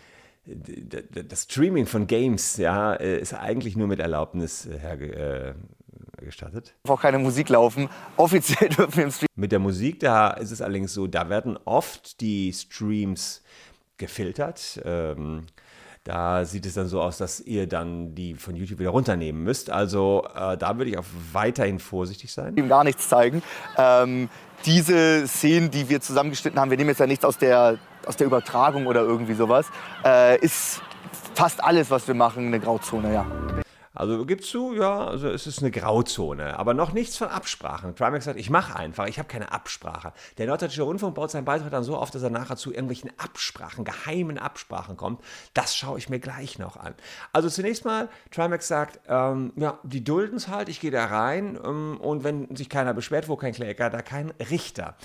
das 0.48 1.44
Streaming 1.44 1.86
von 1.86 2.08
Games 2.08 2.58
ja, 2.58 2.94
äh, 2.94 3.20
ist 3.20 3.34
eigentlich 3.34 3.76
nur 3.76 3.88
mit 3.88 4.00
Erlaubnis 4.00 4.66
äh, 4.66 4.80
herge, 4.80 5.56
äh, 6.20 6.24
gestattet. 6.24 6.74
Auch 6.88 7.02
keine 7.02 7.20
Musik 7.20 7.50
laufen. 7.50 7.90
Offiziell 8.16 8.70
dürfen 8.78 8.96
wir 8.96 9.04
im 9.06 9.12
Stream. 9.12 9.28
Mit 9.36 9.52
der 9.52 9.60
Musik, 9.60 10.00
da 10.00 10.32
ist 10.32 10.52
es 10.52 10.62
allerdings 10.62 10.94
so, 10.94 11.08
da 11.08 11.30
werden 11.30 11.58
oft 11.66 12.22
die 12.22 12.54
Streams 12.54 13.44
gefiltert. 13.98 14.82
Ähm, 14.86 15.48
da 16.08 16.46
sieht 16.46 16.66
es 16.66 16.76
dann 16.76 16.88
so 16.88 17.02
aus, 17.02 17.18
dass 17.18 17.42
ihr 17.42 17.68
dann 17.68 18.16
die 18.16 18.36
von 18.36 18.56
YouTube 18.56 18.80
wieder 18.80 18.92
runternehmen 18.92 19.44
müsst. 19.44 19.70
Also 19.70 20.26
äh, 20.34 20.56
da 20.56 20.78
würde 20.78 20.90
ich 20.90 20.98
auch 20.98 21.06
weiterhin 21.34 21.80
vorsichtig 21.80 22.32
sein. 22.32 22.56
Gar 22.70 22.86
nichts 22.86 23.10
zeigen. 23.10 23.44
Ähm, 23.78 24.30
diese 24.66 25.28
Szenen, 25.28 25.70
die 25.70 25.90
wir 25.90 26.00
zusammengeschnitten 26.00 26.60
haben, 26.60 26.72
wir 26.72 26.78
nehmen 26.78 26.92
jetzt 26.92 27.00
ja 27.00 27.08
nichts 27.08 27.26
aus 27.26 27.38
der 27.38 27.78
aus 28.06 28.16
der 28.16 28.28
Übertragung 28.28 28.88
oder 28.88 29.02
irgendwie 29.02 29.34
sowas, 29.34 29.66
äh, 30.06 30.40
ist 30.40 30.82
fast 31.36 31.62
alles, 31.62 31.92
was 31.92 32.08
wir 32.08 32.16
machen, 32.16 32.48
eine 32.48 32.62
Grauzone, 32.62 33.14
ja. 33.14 33.26
Also 33.98 34.28
gibst 34.28 34.54
du, 34.54 34.74
ja, 34.74 35.08
also 35.08 35.28
es 35.28 35.48
ist 35.48 35.60
eine 35.60 35.72
Grauzone, 35.72 36.60
aber 36.60 36.76
noch 36.76 36.94
nichts 36.94 37.18
von 37.18 37.30
Absprachen. 37.30 37.96
Trimax 37.96 38.26
sagt, 38.26 38.40
ich 38.40 38.52
mache 38.52 38.76
einfach, 38.76 39.08
ich 39.08 39.18
habe 39.18 39.28
keine 39.28 39.52
Absprache. 39.52 40.14
Der 40.38 40.46
Norddeutsche 40.46 40.84
Rundfunk 40.84 41.16
baut 41.16 41.32
seinen 41.32 41.46
Beitrag 41.46 41.72
dann 41.72 41.84
so 41.84 41.98
auf, 41.98 42.12
dass 42.12 42.22
er 42.22 42.30
nachher 42.30 42.58
zu 42.58 42.72
irgendwelchen 42.72 43.10
Absprachen, 43.18 43.86
geheimen 43.86 44.38
Absprachen 44.38 44.98
kommt. 44.98 45.24
Das 45.56 45.76
schaue 45.76 45.98
ich 45.98 46.10
mir 46.10 46.20
gleich 46.20 46.60
noch 46.60 46.78
an. 46.78 46.94
Also 47.34 47.50
zunächst 47.50 47.86
mal, 47.86 48.08
Trimax 48.30 48.68
sagt, 48.68 49.00
ähm, 49.08 49.52
ja, 49.56 49.80
die 49.82 50.04
dulden 50.04 50.38
es 50.38 50.48
halt, 50.48 50.70
ich 50.70 50.80
gehe 50.80 50.92
da 50.92 51.06
rein 51.06 51.58
ähm, 51.66 51.98
und 52.00 52.24
wenn 52.24 52.56
sich 52.56 52.70
keiner 52.70 52.94
beschwert, 52.94 53.28
wo 53.30 53.36
kein 53.36 53.54
Kläger, 53.54 53.90
da 53.90 54.04
kein 54.04 54.32
Richter. 54.52 54.96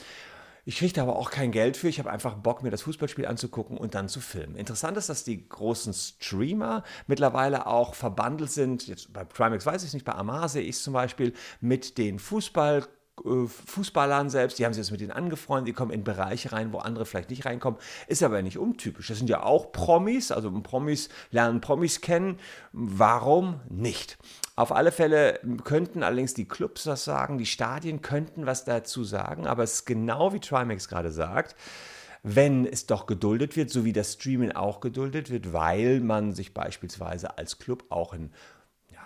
Ich 0.65 0.79
kriege 0.79 0.93
da 0.93 1.03
aber 1.03 1.17
auch 1.17 1.31
kein 1.31 1.51
Geld 1.51 1.77
für. 1.77 1.89
Ich 1.89 1.99
habe 1.99 2.11
einfach 2.11 2.35
Bock, 2.35 2.63
mir 2.63 2.71
das 2.71 2.83
Fußballspiel 2.83 3.27
anzugucken 3.27 3.77
und 3.77 3.97
dann 3.97 4.09
zu 4.09 4.21
filmen. 4.21 4.55
Interessant 4.55 4.97
ist, 4.97 5.09
dass 5.09 5.25
die 5.25 5.49
großen 5.49 5.93
Streamer 5.93 6.85
mittlerweile 7.09 7.67
auch 7.67 7.95
verbandelt 7.95 8.53
sind. 8.53 8.87
Jetzt 8.87 9.13
bei 9.13 9.25
Trimax 9.25 9.67
weiß 9.67 9.83
ich 9.83 9.89
es 9.89 9.95
nicht, 9.95 10.07
bei 10.07 10.15
Amar 10.15 10.49
sehe 10.49 10.63
ich 10.63 10.77
es 10.77 10.83
zum 10.85 10.95
Beispiel 10.95 11.33
mit 11.61 11.99
den 11.99 12.19
Fußball- 12.19 12.87
Fußballern 13.17 14.31
selbst, 14.31 14.59
die 14.59 14.65
haben 14.65 14.73
sich 14.73 14.83
jetzt 14.83 14.91
mit 14.91 15.01
denen 15.01 15.13
angefreundet, 15.13 15.69
die 15.69 15.73
kommen 15.75 15.91
in 15.91 16.03
Bereiche 16.03 16.53
rein, 16.53 16.73
wo 16.73 16.79
andere 16.79 17.05
vielleicht 17.05 17.31
nicht 17.31 17.45
reinkommen. 17.45 17.79
Ist 18.07 18.23
aber 18.23 18.41
nicht 18.43 18.59
untypisch. 18.59 19.09
Das 19.09 19.19
sind 19.19 19.29
ja 19.29 19.43
auch 19.43 19.71
Promis, 19.71 20.33
also 20.33 20.51
Promis 20.63 21.09
lernen 21.31 21.61
Promis 21.61 22.01
kennen. 22.01 22.39
Warum 22.73 23.61
nicht? 23.69 24.19
Auf 24.57 24.73
alle 24.73 24.93
Fälle 24.93 25.41
könnten 25.65 26.03
allerdings 26.03 26.35
die 26.35 26.49
Clubs 26.49 26.85
das 26.85 27.05
sagen, 27.05 27.39
die 27.39 27.47
Stadien 27.47 28.01
könnten 28.01 28.47
was 28.47 28.65
dazu 28.65 29.05
sagen, 29.05 29.47
aber 29.47 29.63
es 29.63 29.75
ist 29.75 29.87
genau 29.87 30.33
wie 30.33 30.41
Trimax 30.41 30.89
gerade 30.89 31.13
sagt 31.13 31.55
wenn 32.23 32.67
es 32.67 32.87
doch 32.87 33.07
geduldet 33.07 33.57
wird, 33.57 33.71
so 33.71 33.85
wie 33.85 33.93
das 33.93 34.13
Streaming 34.13 34.53
auch 34.53 34.81
geduldet 34.81 35.31
wird, 35.31 35.53
weil 35.53 36.01
man 36.01 36.33
sich 36.33 36.55
beispielsweise 36.55 37.37
als 37.37 37.59
Club 37.59 37.85
auch 37.89 38.15
ja, 38.15 38.31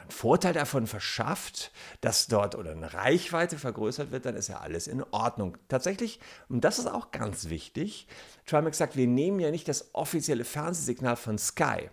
einen 0.06 0.12
Vorteil 0.12 0.52
davon 0.52 0.86
verschafft, 0.86 1.72
dass 2.00 2.28
dort 2.28 2.54
oder 2.54 2.70
eine 2.70 2.94
Reichweite 2.94 3.58
vergrößert 3.58 4.10
wird, 4.12 4.24
dann 4.24 4.36
ist 4.36 4.48
ja 4.48 4.60
alles 4.60 4.86
in 4.86 5.02
Ordnung. 5.10 5.58
Tatsächlich, 5.68 6.20
und 6.48 6.62
das 6.62 6.78
ist 6.78 6.86
auch 6.86 7.10
ganz 7.10 7.48
wichtig, 7.48 8.06
Trimax 8.46 8.78
sagt, 8.78 8.96
wir 8.96 9.08
nehmen 9.08 9.40
ja 9.40 9.50
nicht 9.50 9.68
das 9.68 9.94
offizielle 9.94 10.44
Fernsehsignal 10.44 11.16
von 11.16 11.38
Sky. 11.38 11.90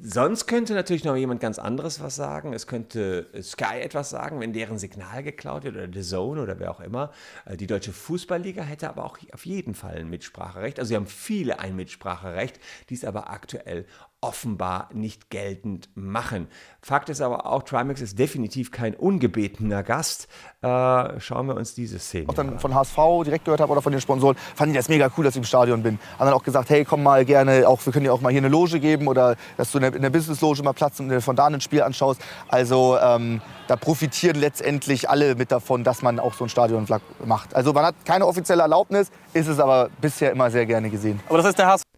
Sonst 0.00 0.46
könnte 0.46 0.72
natürlich 0.72 1.04
noch 1.04 1.16
jemand 1.16 1.40
ganz 1.40 1.58
anderes 1.58 2.00
was 2.00 2.16
sagen. 2.16 2.54
Es 2.54 2.66
könnte 2.66 3.26
Sky 3.42 3.80
etwas 3.80 4.08
sagen, 4.08 4.40
wenn 4.40 4.54
deren 4.54 4.78
Signal 4.78 5.22
geklaut 5.22 5.64
wird 5.64 5.76
oder 5.76 5.88
The 5.92 6.00
Zone 6.00 6.40
oder 6.40 6.58
wer 6.58 6.70
auch 6.70 6.80
immer. 6.80 7.12
Äh, 7.44 7.58
die 7.58 7.66
deutsche 7.66 7.92
Fußballliga 7.92 8.62
hätte 8.62 8.88
aber 8.88 9.04
auch 9.04 9.18
auf 9.32 9.44
jeden 9.44 9.74
Fall 9.74 9.96
ein 9.96 10.08
Mitspracherecht. 10.08 10.78
Also 10.78 10.88
sie 10.90 10.96
haben 10.96 11.06
viele 11.06 11.58
ein 11.58 11.76
Mitspracherecht, 11.76 12.58
die 12.88 12.94
es 12.94 13.04
aber 13.04 13.28
aktuell 13.28 13.84
offenbar 14.22 14.88
nicht 14.94 15.30
geltend 15.30 15.90
machen. 15.94 16.46
Fakt 16.80 17.08
ist 17.08 17.20
aber 17.20 17.46
auch, 17.46 17.64
Trimax 17.64 18.00
ist 18.00 18.18
definitiv 18.18 18.70
kein 18.70 18.94
ungebetener 18.94 19.82
Gast. 19.82 20.28
Äh, 20.62 21.20
schauen 21.20 21.48
wir 21.48 21.56
uns 21.56 21.74
diese 21.74 21.98
Szene 21.98 22.28
auch 22.28 22.34
dann 22.34 22.58
von 22.60 22.74
HSV 22.74 22.96
direkt 23.24 23.44
gehört 23.44 23.60
habe 23.60 23.72
oder 23.72 23.82
von 23.82 23.92
den 23.92 24.00
Sponsoren, 24.00 24.36
fand 24.54 24.70
ich 24.70 24.76
das 24.76 24.88
mega 24.88 25.10
cool, 25.16 25.24
dass 25.24 25.34
ich 25.34 25.38
im 25.38 25.44
Stadion 25.44 25.82
bin. 25.82 25.98
Haben 26.18 26.26
dann 26.26 26.34
auch 26.34 26.44
gesagt, 26.44 26.70
hey, 26.70 26.84
komm 26.84 27.02
mal 27.02 27.24
gerne, 27.24 27.68
auch 27.68 27.84
wir 27.84 27.92
können 27.92 28.04
dir 28.04 28.12
auch 28.12 28.20
mal 28.20 28.30
hier 28.30 28.40
eine 28.40 28.48
Loge 28.48 28.78
geben 28.80 29.08
oder 29.08 29.36
dass 29.56 29.72
du 29.72 29.78
in 29.78 29.82
der, 29.82 29.94
in 29.94 30.02
der 30.02 30.10
Business-Loge 30.10 30.62
mal 30.62 30.72
Platz 30.72 31.00
und 31.00 31.20
von 31.20 31.36
da 31.36 31.46
ein 31.46 31.60
Spiel 31.60 31.82
anschaust. 31.82 32.20
Also 32.48 32.96
ähm, 33.02 33.40
da 33.66 33.76
profitieren 33.76 34.36
letztendlich 34.36 35.10
alle 35.10 35.34
mit 35.34 35.50
davon, 35.50 35.82
dass 35.82 36.02
man 36.02 36.20
auch 36.20 36.34
so 36.34 36.44
ein 36.44 36.48
Stadion 36.48 36.86
macht. 37.24 37.54
Also 37.54 37.72
man 37.72 37.84
hat 37.84 37.96
keine 38.04 38.26
offizielle 38.26 38.62
Erlaubnis, 38.62 39.10
ist 39.32 39.48
es 39.48 39.58
aber 39.58 39.90
bisher 40.00 40.30
immer 40.30 40.50
sehr 40.50 40.66
gerne 40.66 40.90
gesehen. 40.90 41.20
Aber 41.28 41.38
das 41.38 41.46
heißt, 41.46 41.58
der 41.58 41.66
HSV 41.66 41.91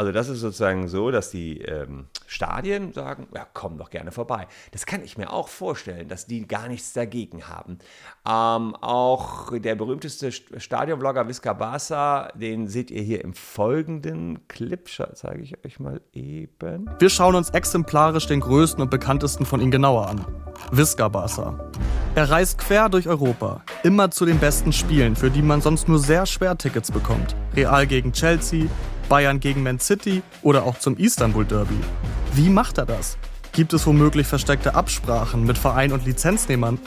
also 0.00 0.12
das 0.12 0.30
ist 0.30 0.40
sozusagen 0.40 0.88
so, 0.88 1.10
dass 1.10 1.30
die 1.30 1.58
ähm, 1.58 2.06
Stadien 2.26 2.94
sagen, 2.94 3.28
ja, 3.34 3.46
komm 3.52 3.76
doch 3.76 3.90
gerne 3.90 4.12
vorbei. 4.12 4.46
Das 4.70 4.86
kann 4.86 5.04
ich 5.04 5.18
mir 5.18 5.30
auch 5.30 5.48
vorstellen, 5.48 6.08
dass 6.08 6.24
die 6.24 6.48
gar 6.48 6.68
nichts 6.68 6.94
dagegen 6.94 7.48
haben. 7.48 7.78
Ähm, 8.26 8.74
auch 8.76 9.52
der 9.58 9.74
berühmteste 9.74 10.32
Stadionblogger 10.32 11.28
Visca 11.28 11.52
Basa, 11.52 12.28
den 12.34 12.66
seht 12.66 12.90
ihr 12.90 13.02
hier 13.02 13.22
im 13.22 13.34
folgenden 13.34 14.48
Clip, 14.48 14.88
zeige 14.88 15.42
ich 15.42 15.62
euch 15.66 15.78
mal 15.80 16.00
eben. 16.14 16.88
Wir 16.98 17.10
schauen 17.10 17.34
uns 17.34 17.50
exemplarisch 17.50 18.26
den 18.26 18.40
größten 18.40 18.80
und 18.80 18.90
bekanntesten 18.90 19.44
von 19.44 19.60
ihnen 19.60 19.70
genauer 19.70 20.08
an. 20.08 20.24
Visca 20.72 21.08
Basa. 21.08 21.69
Er 22.16 22.28
reist 22.28 22.58
quer 22.58 22.88
durch 22.88 23.06
Europa, 23.06 23.62
immer 23.84 24.10
zu 24.10 24.26
den 24.26 24.40
besten 24.40 24.72
Spielen, 24.72 25.14
für 25.14 25.30
die 25.30 25.42
man 25.42 25.60
sonst 25.60 25.86
nur 25.86 26.00
sehr 26.00 26.26
schwer 26.26 26.58
Tickets 26.58 26.90
bekommt. 26.90 27.36
Real 27.54 27.86
gegen 27.86 28.12
Chelsea, 28.12 28.66
Bayern 29.08 29.38
gegen 29.38 29.62
Man 29.62 29.78
City 29.78 30.20
oder 30.42 30.64
auch 30.64 30.76
zum 30.76 30.96
Istanbul 30.96 31.44
Derby. 31.44 31.78
Wie 32.32 32.48
macht 32.48 32.78
er 32.78 32.86
das? 32.86 33.16
Gibt 33.52 33.72
es 33.74 33.86
womöglich 33.86 34.26
versteckte 34.26 34.74
Absprachen 34.74 35.44
mit 35.44 35.56
Verein 35.56 35.92
und 35.92 36.04
Lizenznehmern? 36.04 36.80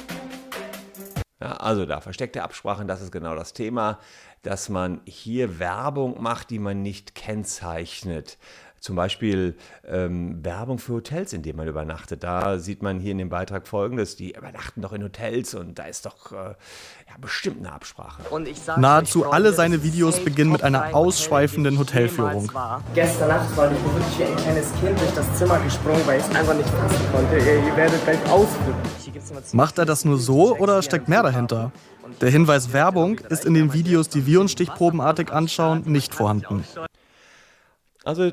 Ja, 1.40 1.54
also 1.54 1.86
da 1.86 2.02
versteckte 2.02 2.44
Absprachen, 2.44 2.90
das 2.90 3.02
ist 3.02 3.14
genau 3.14 3.34
das 3.34 3.54
Thema, 3.54 4.00
dass 4.42 4.68
man 4.68 5.00
hier 5.06 5.58
Werbung 5.58 6.22
macht, 6.22 6.50
die 6.50 6.60
man 6.60 6.82
nicht 6.82 7.16
kennzeichnet 7.16 8.38
zum 8.84 8.98
Beispiel 8.98 9.56
ähm, 9.88 10.44
Werbung 10.44 10.78
für 10.78 10.96
Hotels, 10.96 11.32
in 11.32 11.42
denen 11.42 11.56
man 11.56 11.70
übernachtet. 11.70 12.22
Da 12.22 12.60
sieht 12.60 12.84
man 12.84 13.00
hier 13.00 13.14
in 13.14 13.18
dem 13.18 13.30
Beitrag 13.30 13.66
folgendes: 13.66 14.18
Die 14.18 14.36
übernachten 14.36 14.82
doch 14.82 14.92
in 14.92 15.02
Hotels 15.02 15.56
und 15.56 15.80
da 15.80 15.86
ist 15.86 16.06
doch 16.06 16.34
äh, 16.34 16.36
ja, 16.36 17.16
bestimmt 17.22 17.60
eine 17.60 17.72
Absprache. 17.72 18.22
Nahezu 18.76 19.32
alle 19.32 19.54
seine 19.54 19.84
Videos 19.84 20.20
beginnen 20.20 20.52
mit 20.52 20.64
einer 20.64 20.94
ausschweifenden 20.94 21.80
Hotelführung. 21.80 22.52
Gestern 22.94 23.30
Nacht 23.30 23.56
war 23.56 23.72
ich 23.72 23.78
wirklich 23.86 24.20
wie 24.20 24.24
ein 24.26 24.36
kleines 24.36 24.74
Kind 24.74 25.00
durch 25.00 25.14
das 25.16 25.38
Zimmer 25.38 25.60
gesprungen, 25.60 26.02
weil 26.06 26.20
ich 26.20 26.26
es 26.26 26.36
einfach 26.36 26.54
nicht 26.54 26.70
fassen 26.70 27.06
konnte. 27.14 27.38
Ihr 27.38 27.78
werdet 27.78 28.04
gleich 28.04 28.30
ausflippen. 28.30 28.82
Macht 29.54 29.78
er 29.78 29.86
das 29.86 30.04
nur 30.04 30.18
so 30.18 30.58
oder 30.58 30.82
steckt 30.82 31.08
mehr 31.08 31.24
dahinter? 31.24 31.72
Der 32.20 32.30
Hinweis 32.30 32.74
Werbung 32.74 33.18
ist 33.30 33.46
in 33.46 33.54
den 33.54 33.72
Videos, 33.72 34.10
die 34.10 34.26
wir 34.26 34.42
uns 34.42 34.52
stichprobenartig 34.52 35.32
anschauen, 35.32 35.84
nicht 35.86 36.14
vorhanden. 36.14 36.66
Also 38.04 38.32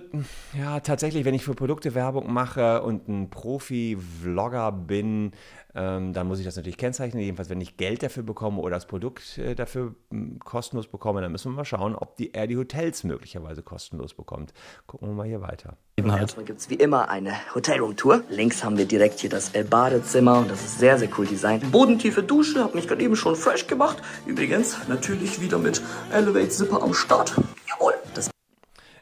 ja, 0.58 0.80
tatsächlich, 0.80 1.24
wenn 1.24 1.34
ich 1.34 1.44
für 1.44 1.54
Produkte 1.54 1.94
Werbung 1.94 2.32
mache 2.32 2.82
und 2.82 3.08
ein 3.08 3.30
Profi-Vlogger 3.30 4.72
bin, 4.72 5.32
ähm, 5.74 6.12
dann 6.12 6.26
muss 6.26 6.40
ich 6.40 6.44
das 6.44 6.56
natürlich 6.56 6.76
kennzeichnen. 6.76 7.22
Jedenfalls, 7.22 7.50
wenn 7.50 7.60
ich 7.60 7.76
Geld 7.76 8.02
dafür 8.02 8.24
bekomme 8.24 8.60
oder 8.60 8.74
das 8.74 8.86
Produkt 8.86 9.38
äh, 9.38 9.54
dafür 9.54 9.94
m, 10.10 10.40
kostenlos 10.40 10.88
bekomme, 10.88 11.20
dann 11.20 11.30
müssen 11.30 11.52
wir 11.52 11.56
mal 11.56 11.64
schauen, 11.64 11.94
ob 11.94 12.16
die, 12.16 12.34
er 12.34 12.48
die 12.48 12.56
Hotels 12.56 13.04
möglicherweise 13.04 13.62
kostenlos 13.62 14.14
bekommt. 14.14 14.52
Gucken 14.88 15.08
wir 15.08 15.14
mal 15.14 15.26
hier 15.26 15.40
weiter. 15.40 15.76
Erstmal 15.96 16.46
gibt 16.46 16.60
es 16.60 16.70
wie 16.70 16.74
immer 16.74 17.08
eine 17.08 17.32
Hotelroom-Tour. 17.54 18.24
Links 18.30 18.64
haben 18.64 18.76
wir 18.76 18.86
direkt 18.86 19.20
hier 19.20 19.30
das 19.30 19.50
El-Badezimmer 19.50 20.38
und 20.38 20.50
das 20.50 20.64
ist 20.64 20.78
sehr, 20.80 20.98
sehr 20.98 21.08
cool 21.16 21.26
designt. 21.26 21.70
Bodentiefe 21.70 22.22
Dusche, 22.22 22.64
hab 22.64 22.74
mich 22.74 22.88
gerade 22.88 23.04
eben 23.04 23.14
schon 23.14 23.36
fresh 23.36 23.66
gemacht. 23.68 24.02
Übrigens, 24.26 24.76
natürlich 24.88 25.40
wieder 25.40 25.58
mit 25.58 25.80
Elevate-Zipper 26.12 26.82
am 26.82 26.94
Start. 26.94 27.36
Jawohl, 27.68 27.94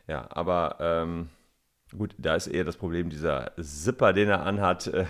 ja, 0.09 0.27
aber 0.31 0.77
ähm, 0.81 1.29
gut, 1.97 2.15
da 2.19 2.35
ist 2.35 2.47
eher 2.49 2.65
das 2.65 2.77
Problem 2.77 3.11
dieser 3.11 3.53
Zipper, 3.61 4.12
den 4.12 4.29
er 4.29 4.45
anhat, 4.45 4.88
äh, 4.88 5.05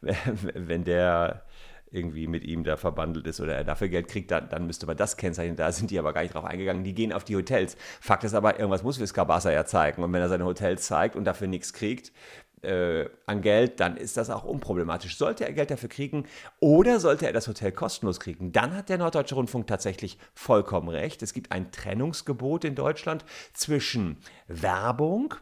wenn 0.54 0.84
der 0.84 1.44
irgendwie 1.90 2.26
mit 2.26 2.44
ihm 2.44 2.64
da 2.64 2.76
verbandelt 2.76 3.26
ist 3.26 3.40
oder 3.40 3.56
er 3.56 3.64
dafür 3.64 3.88
Geld 3.88 4.08
kriegt, 4.08 4.30
dann, 4.30 4.48
dann 4.48 4.66
müsste 4.66 4.86
man 4.86 4.96
das 4.96 5.16
kennzeichnen. 5.16 5.56
Da 5.56 5.72
sind 5.72 5.90
die 5.90 5.98
aber 5.98 6.12
gar 6.12 6.22
nicht 6.22 6.34
drauf 6.34 6.44
eingegangen. 6.44 6.84
Die 6.84 6.94
gehen 6.94 7.12
auf 7.12 7.24
die 7.24 7.36
Hotels. 7.36 7.76
Fakt 8.00 8.24
ist 8.24 8.34
aber, 8.34 8.58
irgendwas 8.58 8.82
muss 8.82 9.00
Viscabasa 9.00 9.50
ja 9.50 9.64
zeigen. 9.64 10.02
Und 10.02 10.12
wenn 10.12 10.20
er 10.20 10.28
seine 10.28 10.44
Hotels 10.44 10.86
zeigt 10.86 11.16
und 11.16 11.24
dafür 11.24 11.48
nichts 11.48 11.72
kriegt, 11.72 12.12
äh, 12.62 13.06
an 13.26 13.42
Geld, 13.42 13.80
dann 13.80 13.96
ist 13.96 14.16
das 14.16 14.30
auch 14.30 14.44
unproblematisch. 14.44 15.16
Sollte 15.16 15.44
er 15.44 15.52
Geld 15.52 15.70
dafür 15.70 15.88
kriegen 15.88 16.26
oder 16.60 17.00
sollte 17.00 17.26
er 17.26 17.32
das 17.32 17.48
Hotel 17.48 17.72
kostenlos 17.72 18.20
kriegen, 18.20 18.52
dann 18.52 18.74
hat 18.74 18.88
der 18.88 18.98
Norddeutsche 18.98 19.34
Rundfunk 19.34 19.66
tatsächlich 19.66 20.18
vollkommen 20.34 20.88
recht. 20.88 21.22
Es 21.22 21.32
gibt 21.32 21.52
ein 21.52 21.70
Trennungsgebot 21.72 22.64
in 22.64 22.74
Deutschland 22.74 23.24
zwischen 23.52 24.18
Werbung, 24.46 25.34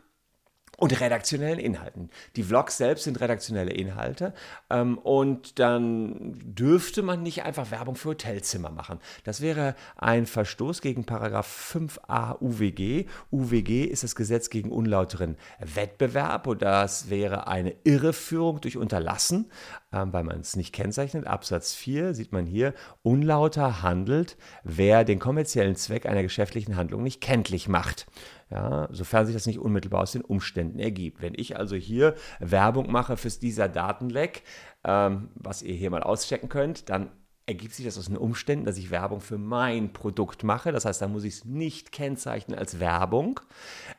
und 0.77 1.01
redaktionellen 1.01 1.59
Inhalten. 1.59 2.11
Die 2.37 2.43
Vlogs 2.43 2.77
selbst 2.77 3.05
sind 3.05 3.21
redaktionelle 3.21 3.73
Inhalte 3.73 4.35
ähm, 4.71 4.99
und 4.99 5.59
dann 5.59 6.35
dürfte 6.45 7.03
man 7.03 7.23
nicht 7.23 7.45
einfach 7.45 7.71
Werbung 7.71 7.97
für 7.97 8.11
Hotelzimmer 8.11 8.71
machen. 8.71 8.99
Das 9.25 9.41
wäre 9.41 9.75
ein 9.97 10.27
Verstoß 10.27 10.83
gegen 10.83 11.05
Paragraph 11.05 11.75
5a 11.75 12.41
UWG. 12.41 13.07
UWG 13.31 13.85
ist 13.85 14.05
das 14.05 14.15
Gesetz 14.15 14.51
gegen 14.51 14.71
unlauteren 14.71 15.37
Wettbewerb 15.59 16.47
und 16.47 16.63
das 16.63 17.09
wäre 17.09 17.47
eine 17.47 17.75
Irreführung 17.85 18.61
durch 18.61 18.77
Unterlassen, 18.77 19.51
ähm, 19.93 20.13
weil 20.13 20.25
man 20.25 20.41
es 20.41 20.57
nicht 20.57 20.75
kennzeichnet. 20.75 21.27
Absatz 21.27 21.75
4 21.75 22.15
sieht 22.15 22.33
man 22.33 22.45
hier, 22.45 22.75
unlauter 23.03 23.83
handelt, 23.83 24.37
wer 24.63 25.05
den 25.05 25.19
kommerziellen 25.19 25.77
Zweck 25.77 26.07
einer 26.07 26.23
geschäftlichen 26.23 26.77
Handlung 26.77 27.03
nicht 27.03 27.21
kenntlich 27.23 27.69
macht 27.69 28.07
ja, 28.51 28.89
sofern 28.93 29.27
sich 29.27 29.35
das 29.35 29.47
nicht 29.47 29.59
unmittelbar 29.59 30.03
aus 30.03 30.13
den 30.13 30.23
Umständen 30.23 30.66
ergibt. 30.79 31.23
Wenn 31.23 31.35
ich 31.37 31.57
also 31.57 31.77
hier 31.77 32.15
Werbung 32.41 32.91
mache 32.91 33.17
für 33.17 33.29
dieser 33.29 33.69
Datenleck, 33.69 34.43
ähm, 34.85 35.31
was 35.35 35.63
ihr 35.63 35.75
hier 35.75 35.91
mal 35.91 36.03
auschecken 36.03 36.49
könnt, 36.49 36.89
dann 36.91 37.11
ergibt 37.47 37.75
sich 37.75 37.85
das 37.85 37.97
aus 37.97 38.07
den 38.07 38.17
Umständen, 38.17 38.65
dass 38.65 38.77
ich 38.77 38.91
Werbung 38.91 39.21
für 39.21 39.39
mein 39.39 39.93
Produkt 39.93 40.43
mache. 40.43 40.73
Das 40.73 40.85
heißt, 40.85 41.01
da 41.01 41.07
muss 41.07 41.23
ich 41.23 41.35
es 41.35 41.45
nicht 41.45 41.93
kennzeichnen 41.93 42.59
als 42.59 42.81
Werbung. 42.81 43.41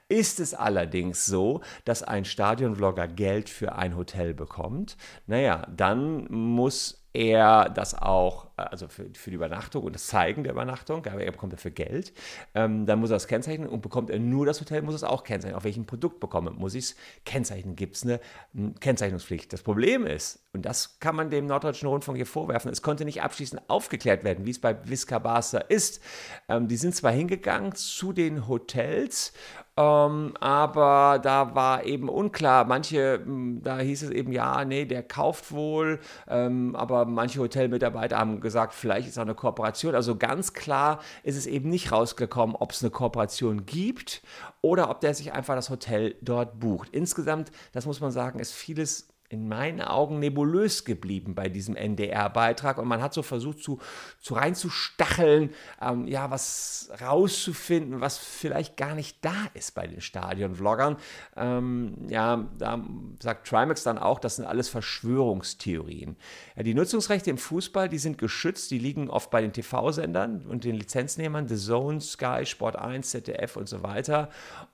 Ist 0.10 0.42
es 0.42 0.54
allerdings 0.54 1.26
so, 1.26 1.62
dass 1.86 2.04
ein 2.04 2.26
Stadionvlogger 2.26 3.08
Geld 3.08 3.50
für 3.50 3.76
ein 3.76 3.96
Hotel 3.96 4.34
bekommt, 4.34 4.98
naja, 5.28 5.66
dann 5.74 6.28
muss 6.30 7.07
er 7.18 7.70
das 7.70 7.96
auch, 7.96 8.46
äh, 8.58 8.62
also 8.62 8.88
für, 8.88 9.08
für, 9.14 9.32
die 9.32 9.36
Übernachtung 9.36 9.84
und 9.84 9.96
das 9.96 10.06
Zeigen 10.06 10.44
der 10.44 10.54
Übernachtung, 10.54 11.06
aber 11.08 11.24
er 11.24 11.32
bekommt 11.32 11.52
dafür 11.52 11.72
Geld, 11.72 12.14
ähm, 12.54 12.86
dann 12.86 13.00
muss 13.00 13.10
er 13.10 13.16
das 13.16 13.28
kennzeichnen 13.28 13.68
und 13.68 13.82
bekommt 13.82 14.12
er 14.12 14.20
nur 14.20 14.46
das 14.46 14.62
Hotel, 14.62 14.84
muss 14.84 14.94
es 14.94 15.04
auch 15.04 15.24
kennzeichnen. 15.24 15.58
Auf 15.58 15.64
welchem 15.64 15.86
Produkt 15.86 16.20
bekomme, 16.20 16.52
muss 16.52 16.76
ich 16.76 16.86
es 16.86 16.96
kennzeichnen, 17.26 17.76
gibt 17.76 17.96
es 17.96 18.04
eine 18.04 18.20
hm, 18.54 18.76
Kennzeichnungspflicht. 18.80 19.52
Das 19.52 19.64
Problem 19.64 20.06
ist, 20.06 20.46
und 20.54 20.64
das 20.64 21.00
kann 21.00 21.16
man 21.16 21.32
dem 21.32 21.48
Norddeutschen 21.48 21.90
Rundfunk 21.90 22.18
hier 22.18 22.28
vorwerfen, 22.28 22.72
es 22.72 22.84
konnte 22.84 23.04
nicht 23.04 23.24
abschließend 23.24 23.68
aufgeklärt 23.68 24.24
werden, 24.24 24.46
wie 24.46 24.52
es 24.52 24.62
bei 24.62 24.78
Visca 24.88 25.18
Barca 25.18 25.58
ist. 25.58 26.02
Ähm, 26.48 26.68
die 26.68 26.78
sind 26.78 26.96
zwar 26.96 27.12
hingegangen 27.12 27.74
zu 27.74 28.14
den 28.14 28.48
Hotels 28.48 29.34
ähm, 29.78 30.34
aber 30.40 31.20
da 31.22 31.54
war 31.54 31.84
eben 31.86 32.10
unklar. 32.10 32.66
Manche, 32.66 33.22
hm, 33.24 33.62
da 33.64 33.78
hieß 33.78 34.04
es 34.04 34.10
eben, 34.10 34.32
ja, 34.32 34.66
nee, 34.66 34.86
der 34.86 35.04
kauft 35.04 35.52
wohl. 35.52 36.00
Ähm, 36.28 36.76
aber 36.76 37.06
manche 37.06 37.40
Hotelmitarbeiter 37.40 38.18
haben 38.18 38.42
gesagt, 38.42 38.74
vielleicht 38.74 39.08
ist 39.08 39.20
auch 39.20 39.24
eine 39.24 39.36
Kooperation. 39.36 39.94
Also 39.94 40.16
ganz 40.16 40.54
klar 40.54 41.00
ist 41.24 41.38
es 41.38 41.46
eben 41.46 41.70
nicht 41.70 41.92
rausgekommen, 41.92 42.56
ob 42.56 42.72
es 42.72 42.82
eine 42.82 42.90
Kooperation 42.90 43.68
gibt 43.68 44.24
oder 44.62 44.90
ob 44.90 45.02
der 45.02 45.14
sich 45.14 45.34
einfach 45.34 45.56
das 45.56 45.70
Hotel 45.70 46.16
dort 46.22 46.60
bucht. 46.60 46.90
Insgesamt, 46.92 47.52
das 47.72 47.86
muss 47.86 48.02
man 48.02 48.12
sagen, 48.12 48.40
ist 48.40 48.54
vieles 48.54 49.08
in 49.30 49.50
meinen 49.50 49.82
Augen 49.82 50.20
nebulös 50.20 50.86
geblieben 50.86 51.36
bei 51.36 51.50
diesem 51.50 51.76
NDR-Beitrag 51.76 52.78
und 52.78 52.88
man 52.88 53.02
hat 53.02 53.14
so 53.14 53.24
versucht 53.24 53.60
zu, 53.60 53.80
zu 54.22 54.36
reinzustacheln, 54.36 55.50
ähm, 55.82 56.08
ja, 56.08 56.32
was 56.32 56.90
rauszufinden, 57.02 58.00
was 58.00 58.18
vielleicht 58.18 58.78
gar 58.78 58.96
nicht 58.96 59.24
da 59.26 59.36
ist 59.54 59.76
bei 59.76 59.86
den 59.86 60.00
Stadion-Vloggern. 60.00 60.96
Ähm, 61.36 62.08
ja, 62.08 62.48
da 62.58 62.82
sagt 63.20 63.48
Trimax 63.48 63.84
dann 63.84 63.98
auch, 63.98 64.20
das 64.20 64.38
sind 64.38 64.46
alles 64.46 64.70
Verschwörungstheorien. 64.70 66.16
Ja, 66.56 66.64
die 66.64 66.74
Nutzungsrechte 66.74 67.30
im 67.30 67.38
Fußball, 67.38 67.90
die 67.90 68.00
sind 68.00 68.18
geschützt, 68.18 68.72
die 68.72 68.80
liegen 68.80 69.10
oft 69.10 69.30
bei 69.30 69.42
den 69.42 69.52
TV-Sendern 69.52 70.46
und 70.46 70.64
den 70.64 70.76
Lizenznehmern, 70.76 71.50
The 71.50 71.58
Zone, 71.58 72.00
Sky, 72.00 72.46
Sport 72.46 72.78
1, 72.78 73.10
ZDF 73.10 73.58
und 73.58 73.68
so 73.68 73.84
weiter. 73.84 74.30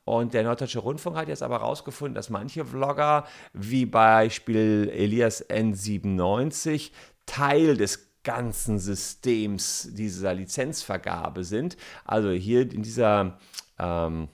Und 0.06 0.34
der 0.34 0.44
Norddeutsche 0.44 0.80
Rundfunk 0.80 1.16
hat 1.16 1.28
jetzt 1.28 1.42
aber 1.42 1.60
herausgefunden, 1.60 2.14
dass 2.14 2.30
manche 2.30 2.66
Vlogger, 2.66 3.26
wie 3.54 3.86
bei 3.86 4.30
Beispiel 4.44 4.92
Elias 4.94 5.50
N97 5.50 6.92
Teil 7.26 7.78
des 7.78 8.10
ganzen 8.24 8.78
Systems 8.78 9.90
dieser 9.94 10.34
Lizenzvergabe 10.34 11.46
sind. 11.46 11.78
Also 12.04 12.32
hier 12.32 12.62
in 12.62 12.84
dieser 12.84 13.40
ähm, 13.80 14.28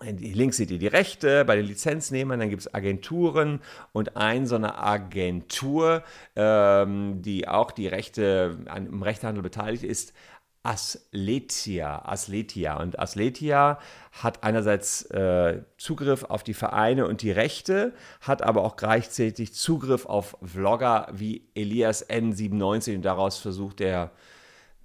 Links 0.00 0.56
seht 0.56 0.72
ihr 0.72 0.78
die 0.78 0.88
Rechte 0.88 1.44
bei 1.44 1.56
den 1.56 1.66
Lizenznehmern, 1.66 2.38
dann 2.40 2.50
gibt 2.50 2.62
es 2.62 2.74
Agenturen 2.74 3.60
und 3.92 4.16
ein 4.16 4.46
so 4.46 4.56
eine 4.56 4.78
Agentur, 4.78 6.02
ähm, 6.36 7.22
die 7.22 7.46
auch 7.48 7.70
die 7.70 7.88
Rechte 7.88 8.58
an, 8.66 8.86
im 8.86 9.02
Rechtehandel 9.02 9.42
beteiligt 9.42 9.84
ist, 9.84 10.14
Asletia. 10.62 12.04
Asletia. 12.04 12.80
Und 12.80 12.98
Asletia 12.98 13.78
hat 14.12 14.42
einerseits 14.44 15.02
äh, 15.10 15.62
Zugriff 15.76 16.24
auf 16.24 16.42
die 16.42 16.54
Vereine 16.54 17.06
und 17.06 17.22
die 17.22 17.30
Rechte, 17.30 17.94
hat 18.20 18.42
aber 18.42 18.64
auch 18.64 18.76
gleichzeitig 18.76 19.54
Zugriff 19.54 20.06
auf 20.06 20.36
Vlogger 20.42 21.08
wie 21.12 21.48
Elias 21.54 22.08
N97 22.08 22.96
und 22.96 23.02
daraus 23.02 23.38
versucht 23.38 23.80
der 23.80 24.10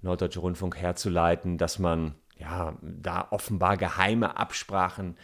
Norddeutsche 0.02 0.40
Rundfunk 0.40 0.76
herzuleiten, 0.76 1.58
dass 1.58 1.78
man 1.78 2.14
ja 2.36 2.76
da 2.82 3.28
offenbar 3.30 3.76
geheime 3.76 4.36
Absprachen 4.36 5.16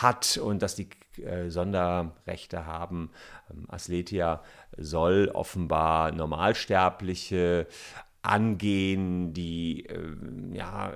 hat 0.00 0.38
und 0.38 0.62
dass 0.62 0.76
die 0.76 0.88
äh, 1.22 1.50
Sonderrechte 1.50 2.66
haben. 2.66 3.10
Ähm, 3.50 3.66
Asletia 3.68 4.42
soll 4.76 5.30
offenbar 5.34 6.12
Normalsterbliche 6.12 7.66
angehen, 8.22 9.32
die 9.32 9.86
äh, 9.86 10.14
ja, 10.52 10.92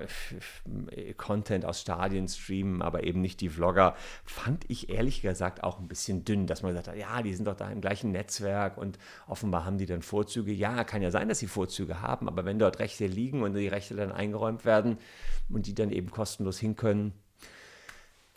Content 1.17 1.65
aus 1.65 1.81
Stadien 1.81 2.27
streamen, 2.27 2.81
aber 2.81 3.03
eben 3.03 3.21
nicht 3.21 3.41
die 3.41 3.49
Vlogger, 3.49 3.95
fand 4.23 4.63
ich 4.69 4.89
ehrlich 4.89 5.21
gesagt 5.21 5.63
auch 5.63 5.79
ein 5.79 5.87
bisschen 5.87 6.23
dünn, 6.23 6.45
dass 6.45 6.61
man 6.61 6.71
gesagt 6.71 6.89
hat, 6.89 6.97
ja, 6.97 7.21
die 7.23 7.33
sind 7.33 7.45
doch 7.45 7.55
da 7.55 7.69
im 7.69 7.81
gleichen 7.81 8.11
Netzwerk 8.11 8.77
und 8.77 8.99
offenbar 9.27 9.65
haben 9.65 9.77
die 9.77 9.87
dann 9.87 10.03
Vorzüge. 10.03 10.51
Ja, 10.51 10.83
kann 10.83 11.01
ja 11.01 11.09
sein, 11.09 11.27
dass 11.27 11.39
sie 11.39 11.47
Vorzüge 11.47 12.01
haben, 12.01 12.27
aber 12.27 12.45
wenn 12.45 12.59
dort 12.59 12.79
Rechte 12.79 13.07
liegen 13.07 13.41
und 13.41 13.55
die 13.55 13.67
Rechte 13.67 13.95
dann 13.95 14.11
eingeräumt 14.11 14.63
werden 14.63 14.97
und 15.49 15.65
die 15.65 15.73
dann 15.73 15.91
eben 15.91 16.11
kostenlos 16.11 16.59
hin 16.59 16.75
können, 16.75 17.13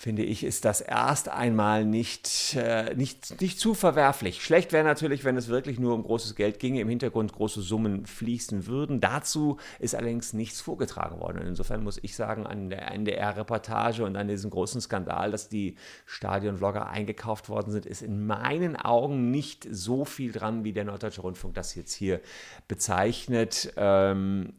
finde 0.00 0.22
ich, 0.22 0.44
ist 0.44 0.64
das 0.64 0.80
erst 0.80 1.28
einmal 1.28 1.84
nicht, 1.84 2.54
äh, 2.54 2.94
nicht, 2.94 3.40
nicht 3.40 3.58
zu 3.58 3.74
verwerflich. 3.74 4.44
Schlecht 4.44 4.72
wäre 4.72 4.84
natürlich, 4.84 5.24
wenn 5.24 5.36
es 5.36 5.48
wirklich 5.48 5.80
nur 5.80 5.92
um 5.92 6.04
großes 6.04 6.36
Geld 6.36 6.60
ginge, 6.60 6.80
im 6.80 6.88
Hintergrund 6.88 7.32
große 7.32 7.62
Summen 7.62 8.06
fließen 8.06 8.68
würden. 8.68 9.00
Dazu 9.00 9.56
ist 9.80 9.96
allerdings 9.96 10.34
nichts 10.34 10.60
vorgetragen 10.60 11.18
worden. 11.18 11.40
Und 11.40 11.48
insofern 11.48 11.82
muss 11.82 11.98
ich 12.00 12.14
sagen, 12.14 12.46
an 12.46 12.70
der 12.70 12.92
NDR-Reportage 12.92 14.04
und 14.04 14.14
an 14.14 14.28
diesem 14.28 14.50
großen 14.50 14.80
Skandal, 14.80 15.32
dass 15.32 15.48
die 15.48 15.74
Stadionvlogger 16.06 16.88
eingekauft 16.88 17.48
worden 17.48 17.72
sind, 17.72 17.84
ist 17.84 18.02
in 18.02 18.24
meinen 18.24 18.76
Augen 18.76 19.32
nicht 19.32 19.66
so 19.68 20.04
viel 20.04 20.30
dran, 20.30 20.62
wie 20.62 20.72
der 20.72 20.84
Norddeutsche 20.84 21.22
Rundfunk 21.22 21.54
das 21.54 21.74
jetzt 21.74 21.92
hier 21.92 22.20
bezeichnet. 22.68 23.72
Ähm, 23.76 24.52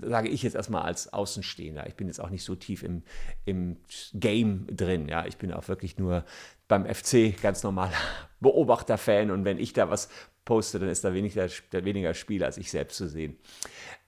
sage 0.00 0.30
ich 0.30 0.42
jetzt 0.42 0.54
erstmal 0.54 0.84
als 0.84 1.12
Außenstehender. 1.12 1.86
Ich 1.86 1.96
bin 1.96 2.06
jetzt 2.06 2.18
auch 2.18 2.30
nicht 2.30 2.44
so 2.44 2.54
tief 2.54 2.82
im, 2.82 3.02
im 3.44 3.76
Game 4.14 4.68
drin. 4.70 5.08
Ja, 5.08 5.26
ich 5.26 5.36
bin 5.36 5.52
auch 5.52 5.68
wirklich 5.68 5.98
nur 5.98 6.24
beim 6.68 6.86
FC 6.86 7.40
ganz 7.40 7.62
normaler 7.62 7.96
Beobachter-Fan 8.40 9.30
und 9.30 9.44
wenn 9.44 9.58
ich 9.58 9.72
da 9.72 9.90
was 9.90 10.08
poste, 10.44 10.78
dann 10.78 10.88
ist 10.88 11.04
da 11.04 11.12
weniger, 11.12 11.48
weniger 11.70 12.14
Spiel 12.14 12.42
als 12.44 12.56
ich 12.56 12.70
selbst 12.70 12.96
zu 12.96 13.08
sehen. 13.08 13.38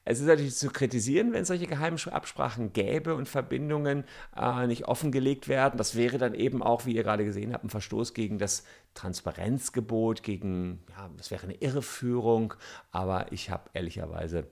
Es 0.04 0.18
ist 0.18 0.26
natürlich 0.26 0.56
zu 0.56 0.68
kritisieren, 0.70 1.32
wenn 1.32 1.44
solche 1.44 1.68
geheimen 1.68 1.98
Absprachen 2.10 2.72
gäbe 2.72 3.14
und 3.14 3.28
Verbindungen 3.28 4.04
äh, 4.36 4.66
nicht 4.66 4.88
offengelegt 4.88 5.46
werden. 5.46 5.76
Das 5.76 5.94
wäre 5.94 6.18
dann 6.18 6.34
eben 6.34 6.60
auch, 6.60 6.86
wie 6.86 6.96
ihr 6.96 7.04
gerade 7.04 7.24
gesehen 7.24 7.52
habt, 7.52 7.64
ein 7.64 7.70
Verstoß 7.70 8.12
gegen 8.12 8.38
das 8.38 8.64
Transparenzgebot, 8.94 10.24
gegen, 10.24 10.82
ja, 10.90 11.08
das 11.16 11.30
wäre 11.30 11.44
eine 11.44 11.54
Irreführung. 11.54 12.54
Aber 12.90 13.30
ich 13.30 13.50
habe 13.50 13.70
ehrlicherweise 13.74 14.50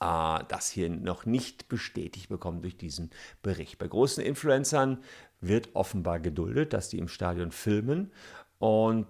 äh, 0.00 0.38
das 0.48 0.70
hier 0.70 0.88
noch 0.88 1.26
nicht 1.26 1.68
bestätigt 1.68 2.30
bekommen 2.30 2.62
durch 2.62 2.78
diesen 2.78 3.10
Bericht. 3.42 3.78
Bei 3.78 3.86
großen 3.86 4.24
Influencern 4.24 5.04
wird 5.40 5.70
offenbar 5.74 6.20
geduldet, 6.20 6.72
dass 6.72 6.88
die 6.88 6.98
im 6.98 7.08
Stadion 7.08 7.50
filmen 7.50 8.12
und 8.58 9.06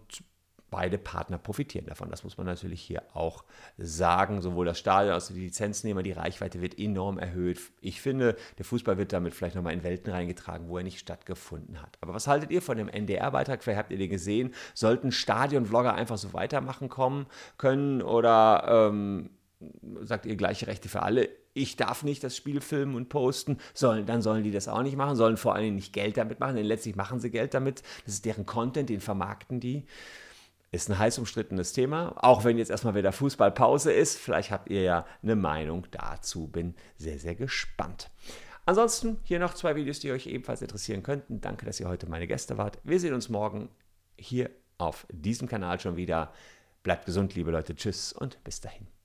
beide 0.70 0.98
Partner 0.98 1.38
profitieren 1.38 1.86
davon. 1.86 2.10
Das 2.10 2.24
muss 2.24 2.38
man 2.38 2.46
natürlich 2.46 2.80
hier 2.80 3.02
auch 3.12 3.44
sagen. 3.76 4.40
Sowohl 4.40 4.66
das 4.66 4.78
Stadion 4.78 5.12
als 5.12 5.30
auch 5.30 5.34
die 5.34 5.40
Lizenznehmer, 5.40 6.02
die 6.02 6.12
Reichweite 6.12 6.60
wird 6.62 6.78
enorm 6.78 7.18
erhöht. 7.18 7.60
Ich 7.80 8.00
finde, 8.00 8.36
der 8.58 8.64
Fußball 8.64 8.96
wird 8.96 9.12
damit 9.12 9.34
vielleicht 9.34 9.56
nochmal 9.56 9.74
in 9.74 9.82
Welten 9.82 10.12
reingetragen, 10.12 10.68
wo 10.68 10.78
er 10.78 10.84
nicht 10.84 10.98
stattgefunden 10.98 11.82
hat. 11.82 11.98
Aber 12.00 12.14
was 12.14 12.26
haltet 12.26 12.50
ihr 12.50 12.62
von 12.62 12.76
dem 12.78 12.88
NDR-Beitrag? 12.88 13.62
Vielleicht 13.62 13.78
habt 13.78 13.90
ihr 13.90 13.98
den 13.98 14.10
gesehen. 14.10 14.54
Sollten 14.74 15.12
Stadion-Vlogger 15.12 15.94
einfach 15.94 16.18
so 16.18 16.32
weitermachen 16.32 16.88
kommen 16.88 17.26
können 17.58 18.02
oder 18.02 18.90
ähm, 18.90 19.30
sagt 20.02 20.26
ihr 20.26 20.36
gleiche 20.36 20.66
Rechte 20.66 20.88
für 20.88 21.02
alle. 21.02 21.28
Ich 21.52 21.76
darf 21.76 22.02
nicht 22.04 22.22
das 22.22 22.36
Spiel 22.36 22.60
filmen 22.60 22.94
und 22.94 23.08
posten, 23.08 23.58
sollen, 23.74 24.06
dann 24.06 24.22
sollen 24.22 24.44
die 24.44 24.52
das 24.52 24.68
auch 24.68 24.82
nicht 24.82 24.96
machen, 24.96 25.16
sollen 25.16 25.36
vor 25.36 25.54
allem 25.54 25.74
nicht 25.74 25.92
Geld 25.92 26.16
damit 26.16 26.38
machen, 26.38 26.56
denn 26.56 26.64
letztlich 26.64 26.94
machen 26.94 27.18
sie 27.18 27.30
Geld 27.30 27.54
damit. 27.54 27.82
Das 28.04 28.14
ist 28.14 28.24
deren 28.24 28.46
Content, 28.46 28.88
den 28.88 29.00
vermarkten 29.00 29.58
die. 29.58 29.86
Ist 30.72 30.88
ein 30.88 30.98
heiß 30.98 31.18
umstrittenes 31.18 31.72
Thema, 31.72 32.14
auch 32.16 32.44
wenn 32.44 32.56
jetzt 32.56 32.70
erstmal 32.70 32.94
wieder 32.94 33.10
Fußballpause 33.10 33.92
ist. 33.92 34.16
Vielleicht 34.18 34.52
habt 34.52 34.70
ihr 34.70 34.82
ja 34.82 35.06
eine 35.20 35.34
Meinung 35.34 35.86
dazu. 35.90 36.46
Bin 36.46 36.76
sehr, 36.96 37.18
sehr 37.18 37.34
gespannt. 37.34 38.08
Ansonsten 38.66 39.18
hier 39.24 39.40
noch 39.40 39.54
zwei 39.54 39.74
Videos, 39.74 39.98
die 39.98 40.12
euch 40.12 40.28
ebenfalls 40.28 40.62
interessieren 40.62 41.02
könnten. 41.02 41.40
Danke, 41.40 41.66
dass 41.66 41.80
ihr 41.80 41.88
heute 41.88 42.08
meine 42.08 42.28
Gäste 42.28 42.56
wart. 42.56 42.78
Wir 42.84 43.00
sehen 43.00 43.14
uns 43.14 43.28
morgen 43.28 43.68
hier 44.16 44.50
auf 44.78 45.08
diesem 45.10 45.48
Kanal 45.48 45.80
schon 45.80 45.96
wieder. 45.96 46.32
Bleibt 46.84 47.04
gesund, 47.04 47.34
liebe 47.34 47.50
Leute. 47.50 47.74
Tschüss 47.74 48.12
und 48.12 48.42
bis 48.44 48.60
dahin. 48.60 48.99